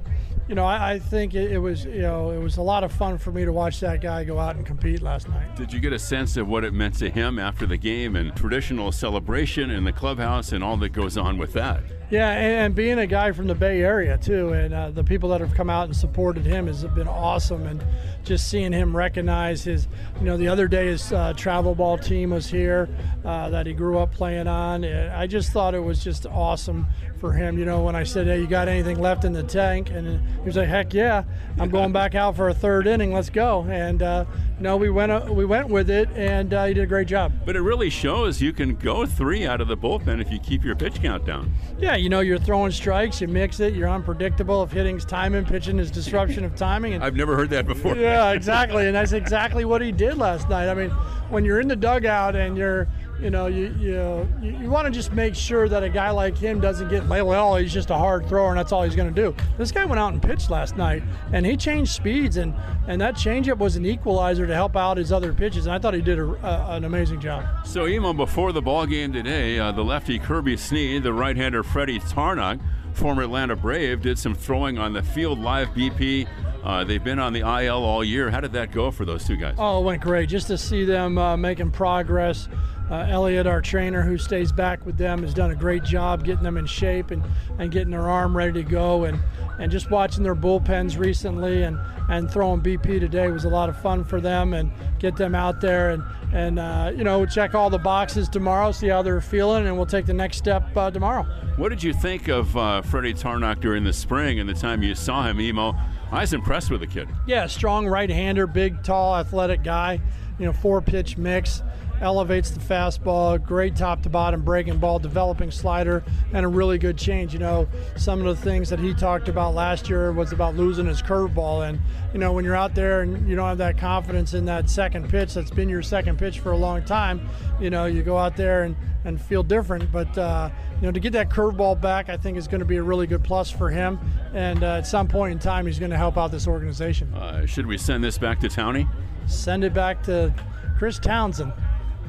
you 0.49 0.55
know, 0.55 0.65
I, 0.65 0.93
I 0.93 0.99
think 0.99 1.35
it, 1.35 1.51
it, 1.53 1.59
was, 1.59 1.85
you 1.85 2.03
know, 2.03 2.31
it 2.31 2.39
was 2.39 2.57
a 2.57 2.63
lot 2.63 2.85
of 2.85 2.93
fun 2.93 3.19
for 3.19 3.33
me 3.33 3.45
to 3.45 3.53
watch 3.53 3.81
that 3.81 4.01
guy 4.01 4.23
go 4.25 4.39
out 4.39 4.57
and 4.57 4.65
compete 4.65 5.03
last 5.03 5.29
night. 5.29 5.57
Did 5.57 5.73
you 5.73 5.81
get 5.81 5.93
a 5.93 5.99
sense 5.99 6.37
of 6.37 6.47
what 6.47 6.65
it 6.65 6.73
meant 6.73 6.95
to 6.99 7.11
him 7.11 7.39
after 7.39 7.67
the 7.67 7.77
game 7.77 8.15
and 8.15 8.35
traditional 8.37 8.93
celebration 8.93 9.71
in 9.71 9.85
the 9.85 9.93
clubhouse 9.93 10.53
and 10.53 10.63
all 10.63 10.77
that 10.79 10.91
goes 10.91 11.17
on 11.17 11.37
with 11.37 11.53
that? 11.55 11.83
Yeah, 12.09 12.31
and, 12.31 12.73
being 12.73 13.01
a 13.01 13.07
guy 13.07 13.33
from 13.33 13.49
the 13.49 13.55
Bay 13.55 13.83
Area 13.83 14.17
too, 14.17 14.53
and 14.53 14.73
uh, 14.73 14.91
the 14.91 15.03
people 15.03 15.29
that 15.31 15.41
have 15.41 15.55
come 15.55 15.69
out 15.69 15.87
and 15.87 15.97
supported 15.97 16.47
him 16.47 16.69
has 16.69 16.85
been 16.85 17.09
awesome. 17.09 17.67
And 17.67 17.83
just 18.23 18.49
seeing 18.49 18.73
him 18.73 18.97
recognize 18.97 19.65
his, 19.65 19.89
you 20.19 20.27
know, 20.27 20.37
the 20.37 20.49
other 20.49 20.69
day 20.69 20.87
his 20.87 21.13
uh, 21.13 21.33
travel 21.35 21.75
ball 21.75 21.99
team 21.99 22.31
was 22.31 22.49
here 22.49 22.89
uh, 23.25 23.51
that 23.51 23.67
he 23.67 23.73
grew 23.73 23.99
up 23.99 24.13
playing 24.13 24.47
on. 24.47 24.85
I 24.85 25.27
just 25.27 25.53
thought 25.53 25.75
it 25.75 25.83
was 25.83 26.03
just 26.03 26.27
awesome 26.27 26.87
for 27.21 27.33
him. 27.33 27.59
You 27.59 27.65
know, 27.65 27.83
when 27.83 27.97
I 27.97 28.05
said, 28.05 28.27
"Hey, 28.27 28.41
you 28.41 28.47
got 28.47 28.69
anything 28.69 29.01
left 29.01 29.25
in 29.25 29.33
the 29.33 29.43
tank?" 29.43 29.91
and 29.91 30.21
he 30.39 30.43
was 30.43 30.57
like, 30.57 30.69
"Heck 30.69 30.95
yeah, 30.95 31.25
I'm 31.59 31.71
going 31.71 31.93
back 31.93 32.15
out 32.15 32.37
for 32.37 32.49
a 32.49 32.55
third 32.55 32.87
inning. 32.87 33.13
Let's 33.13 33.31
go." 33.31 33.67
And 33.69 34.03
uh, 34.03 34.25
no, 34.61 34.77
we 34.77 34.91
went 34.91 35.13
uh, 35.13 35.27
we 35.31 35.45
went 35.45 35.69
with 35.69 35.91
it, 35.91 36.09
and 36.15 36.53
uh, 36.53 36.67
he 36.67 36.75
did 36.75 36.85
a 36.85 36.87
great 36.87 37.09
job. 37.09 37.33
But 37.45 37.57
it 37.57 37.63
really 37.63 37.91
shows 37.91 38.41
you 38.41 38.53
can 38.53 38.75
go 38.77 39.07
three 39.07 39.47
out 39.47 39.61
of 39.61 39.69
the 39.69 39.77
bullpen 39.77 40.21
if 40.21 40.31
you 40.31 40.39
keep 40.39 40.65
your 40.65 40.77
pitch 40.77 41.01
count 41.03 41.27
down. 41.27 41.53
Yeah, 41.79 41.96
you 42.01 42.09
know, 42.09 42.21
you're 42.21 42.39
throwing 42.39 42.73
strikes, 42.73 43.21
you 43.21 43.29
mix 43.29 43.61
it, 43.61 43.75
you're 43.75 43.89
unpredictable. 43.89 44.63
If 44.63 44.71
hitting's 44.73 45.05
timing, 45.05 45.45
pitching 45.45 45.79
is 45.79 45.91
disruption 45.91 46.45
of 46.45 46.55
timing. 46.55 46.95
And, 46.95 47.05
I've 47.05 47.17
never 47.17 47.37
heard 47.37 47.51
that 47.51 47.67
before. 47.67 47.97
Yeah, 47.97 48.33
exactly, 48.33 48.87
and 48.87 48.95
that's 48.95 49.13
exactly 49.13 49.65
what 49.65 49.83
he 49.83 49.93
did 49.93 50.19
last 50.19 50.49
night. 50.49 50.69
I 50.69 50.75
mean, 50.75 50.91
when 51.31 51.45
you're 51.45 51.61
in 51.61 51.69
the 51.69 51.77
dugout 51.77 52.37
and 52.37 52.57
you're 52.57 52.89
you 53.21 53.31
know, 53.31 53.47
you 53.47 53.75
you 53.79 54.29
you 54.43 54.71
want 54.71 54.87
to 54.87 54.91
just 54.91 55.13
make 55.13 55.35
sure 55.35 55.69
that 55.69 55.83
a 55.83 55.89
guy 55.89 56.11
like 56.11 56.37
him 56.37 56.61
doesn't 56.61 56.89
get 56.89 57.07
well. 57.07 57.57
He's 57.57 57.73
just 57.73 57.91
a 57.91 57.97
hard 57.97 58.29
thrower, 58.29 58.51
and 58.51 58.59
that's 58.59 58.73
all 58.73 58.83
he's 58.83 58.97
going 58.97 59.13
to 59.13 59.23
do. 59.23 59.35
This 59.57 59.73
guy 59.73 59.85
went 59.85 59.99
out 59.99 60.13
and 60.13 60.23
pitched 60.23 60.51
last 60.51 60.77
night, 60.77 61.03
and 61.33 61.47
he 61.47 61.57
changed 61.57 61.93
speeds, 61.93 62.37
and 62.37 62.55
and 62.87 63.01
that 63.01 63.15
changeup 63.15 63.59
was 63.59 63.77
an 63.77 63.87
equalizer 63.87 64.47
to 64.47 64.55
help 64.55 64.77
out 64.77 64.99
his 64.99 65.13
other 65.13 65.33
pitches, 65.33 65.67
and 65.67 65.75
I 65.75 65.79
thought 65.79 65.95
he 65.95 66.03
did 66.03 66.19
a, 66.19 66.27
a, 66.47 66.77
an 66.77 66.85
amazing 66.85 67.21
job. 67.21 67.45
So, 67.67 67.87
Emo, 67.87 68.13
before 68.13 68.53
the 68.53 68.63
ball 68.63 68.87
game 68.87 69.13
today, 69.13 69.59
uh, 69.59 69.73
the 69.73 69.85
lefty 69.85 70.19
Kirby 70.19 70.57
Snead, 70.57 71.03
the 71.03 71.13
right-hander 71.13 71.63
Freddy 71.63 71.99
Tarnok, 71.99 72.61
former 72.93 73.23
Atlanta 73.23 73.57
Brave, 73.57 74.03
did 74.03 74.19
some 74.19 74.35
throwing 74.35 74.79
on 74.79 74.93
the 74.93 75.03
field 75.03 75.39
live 75.39 75.69
BP. 75.69 76.29
Uh, 76.63 76.83
they've 76.83 77.05
been 77.05 77.21
on 77.21 77.33
the 77.33 77.41
IL 77.41 77.85
all 77.85 78.03
year. 78.03 78.29
How 78.29 78.41
did 78.41 78.53
that 78.55 78.73
go 78.73 78.91
for 78.91 79.05
those 79.05 79.25
two 79.25 79.37
guys? 79.37 79.55
Oh, 79.57 79.81
it 79.81 79.85
went 79.85 80.03
great. 80.03 80.29
Just 80.29 80.49
to 80.49 80.59
see 80.59 80.85
them 80.85 81.17
uh, 81.17 81.37
making 81.37 81.71
progress. 81.71 82.49
Uh, 82.91 83.07
Elliot, 83.09 83.47
our 83.47 83.61
trainer 83.61 84.03
who 84.03 84.17
stays 84.17 84.53
back 84.53 84.85
with 84.87 84.97
them, 84.97 85.23
has 85.23 85.35
done 85.35 85.51
a 85.51 85.57
great 85.57 85.83
job 85.83 86.25
getting 86.25 86.45
them 86.45 86.57
in 86.57 86.67
shape 86.67 87.11
and, 87.11 87.23
and 87.59 87.71
getting 87.73 87.91
their 87.91 88.09
arm 88.09 88.37
ready 88.37 88.53
to 88.53 88.63
go. 88.63 89.05
And, 89.05 89.19
and 89.59 89.73
just 89.73 89.91
watching 89.91 90.23
their 90.23 90.37
bullpens 90.37 90.99
recently 90.99 91.63
and, 91.63 91.79
and 92.09 92.31
throwing 92.31 92.61
BP 92.61 93.01
today 93.01 93.29
was 93.31 93.45
a 93.45 93.49
lot 93.49 93.69
of 93.69 93.81
fun 93.81 94.05
for 94.05 94.21
them 94.21 94.53
and 94.53 94.71
get 94.99 95.17
them 95.17 95.35
out 95.35 95.61
there 95.61 95.91
and, 95.91 96.05
and 96.33 96.59
uh, 96.59 96.93
you 96.95 97.05
know, 97.05 97.27
check 97.27 97.55
all 97.55 97.71
the 97.71 97.79
boxes 97.79 98.29
tomorrow, 98.29 98.71
see 98.71 98.89
how 98.89 99.03
they're 99.03 99.21
feeling, 99.21 99.67
and 99.67 99.77
we'll 99.77 99.87
take 99.87 100.07
the 100.07 100.13
next 100.13 100.37
step 100.37 100.77
uh, 100.77 100.91
tomorrow. 100.91 101.25
What 101.57 101.71
did 101.71 101.83
you 101.83 101.93
think 101.93 102.29
of 102.29 102.57
uh, 102.57 102.83
Freddy 102.83 103.15
Tarnok 103.15 103.61
during 103.61 103.83
the 103.83 103.93
spring 103.93 104.39
and 104.39 104.49
the 104.49 104.55
time 104.55 104.83
you 104.83 104.95
saw 104.95 105.25
him, 105.25 105.41
Emo? 105.41 105.75
I 106.13 106.21
was 106.21 106.33
impressed 106.33 106.71
with 106.71 106.81
the 106.81 106.87
kid. 106.87 107.09
Yeah, 107.27 107.47
strong 107.47 107.87
right 107.87 108.09
hander, 108.09 108.47
big, 108.47 108.83
tall, 108.85 109.17
athletic 109.17 109.65
guy, 109.65 110.01
you 110.39 110.47
know, 110.47 110.53
four 110.53 110.81
pitch 110.81 111.17
mix 111.17 111.63
elevates 112.01 112.51
the 112.51 112.61
fastball, 112.61 113.43
great 113.43 113.75
top 113.75 114.03
to 114.03 114.11
bottom 114.11 114.43
breaking 114.43 114.79
ball, 114.79 114.99
developing 114.99 115.51
slider, 115.51 116.05
and 116.33 116.45
a 116.45 116.49
really 116.49 116.79
good 116.79 116.99
change. 116.99 117.33
You 117.33 117.39
know, 117.39 117.69
some 117.97 118.25
of 118.25 118.27
the 118.27 118.43
things 118.43 118.69
that 118.69 118.79
he 118.79 118.93
talked 118.95 119.29
about 119.29 119.55
last 119.55 119.89
year 119.89 120.13
was 120.13 120.33
about 120.33 120.57
losing 120.57 120.87
his 120.87 121.01
curveball. 121.01 121.69
And, 121.69 121.81
you 122.13 122.19
know, 122.19 122.33
when 122.33 122.45
you're 122.45 122.57
out 122.57 122.75
there 122.75 123.01
and 123.01 123.29
you 123.29 123.37
don't 123.37 123.49
have 123.49 123.59
that 123.59 123.79
confidence 123.79 124.35
in 124.35 124.45
that 124.47 124.69
second 124.69 125.09
pitch 125.09 125.35
that's 125.35 125.51
been 125.51 125.69
your 125.69 125.83
second 125.83 126.19
pitch 126.19 126.41
for 126.41 126.53
a 126.53 126.57
long 126.57 126.85
time, 126.85 127.27
you 127.61 127.71
know, 127.71 127.87
you 127.87 128.03
go 128.03 128.19
out 128.19 128.37
there 128.37 128.65
and, 128.65 128.77
and 129.05 129.21
feel 129.21 129.43
different. 129.43 129.91
But, 129.91 130.17
uh, 130.19 130.51
you 130.77 130.83
know, 130.83 130.93
to 130.93 131.01
get 131.01 131.15
that 131.15 131.31
curveball 131.31 131.81
back, 131.81 132.11
I 132.11 132.19
think 132.19 132.37
is 132.37 132.47
going 132.47 132.61
to 132.61 132.67
be 132.67 132.77
a 132.77 132.83
really 132.83 133.07
good 133.07 133.25
plus 133.25 133.51
for 133.51 133.71
him. 133.71 133.99
And 134.35 134.63
uh, 134.63 134.77
at 134.77 134.87
some 134.87 135.09
point 135.09 135.33
in 135.33 135.39
time, 135.39 135.67
he's 135.67 135.79
going 135.79 135.93
to 135.93 135.97
help 135.97 136.19
out 136.19 136.31
this 136.31 136.47
organization. 136.47 137.15
Uh, 137.15 137.47
should 137.47 137.67
we 137.67 137.79
send 137.79 138.05
this 138.05 138.19
back 138.19 138.39
to 138.41 138.49
Townie? 138.49 138.87
Send 139.27 139.65
it 139.65 139.75
back 139.75 140.03
to 140.05 140.33
Chris 140.79 140.99
Townsend 140.99 141.53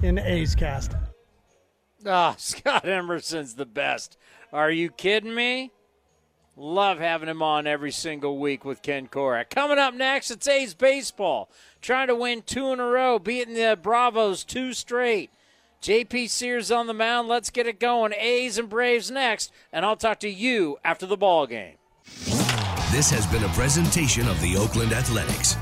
in 0.01 0.19
A's 0.19 0.56
cast. 0.56 0.95
Ah, 2.06 2.34
oh, 2.34 2.36
Scott 2.38 2.88
Emerson's 2.88 3.56
the 3.56 3.65
best. 3.65 4.17
Are 4.53 4.71
you 4.71 4.89
kidding 4.89 5.34
me? 5.34 5.71
Love 6.56 6.99
having 6.99 7.30
him 7.30 7.43
on 7.43 7.67
every 7.67 7.91
single 7.91 8.39
week 8.39 8.65
with 8.65 8.82
Ken 8.82 9.08
Korach. 9.08 9.51
Coming 9.51 9.77
up 9.77 9.93
next, 9.93 10.32
it's 10.32 10.47
A's 10.47 10.73
baseball. 10.73 11.51
Trying 11.82 12.08
to 12.08 12.15
win 12.15 12.41
two 12.41 12.71
in 12.71 12.80
a 12.80 12.86
row, 12.86 13.19
beating 13.19 13.53
the 13.53 13.77
Bravos 13.80 14.43
two 14.43 14.73
straight. 14.73 15.30
JP 15.82 16.30
Sears 16.30 16.71
on 16.71 16.88
the 16.88 16.93
mound. 16.93 17.27
Let's 17.27 17.51
get 17.51 17.67
it 17.67 17.80
going. 17.80 18.13
A's 18.17 18.58
and 18.58 18.67
Braves 18.67 19.12
next, 19.12 19.51
and 19.71 19.86
I'll 19.86 19.95
talk 19.95 20.19
to 20.21 20.30
you 20.30 20.77
after 20.84 21.06
the 21.06 21.17
ball 21.17 21.45
game. 21.45 21.75
This 22.91 23.12
has 23.12 23.27
been 23.27 23.43
a 23.43 23.49
presentation 23.49 24.27
of 24.27 24.41
the 24.41 24.58
Oakland 24.58 24.93
Athletics. 24.93 25.56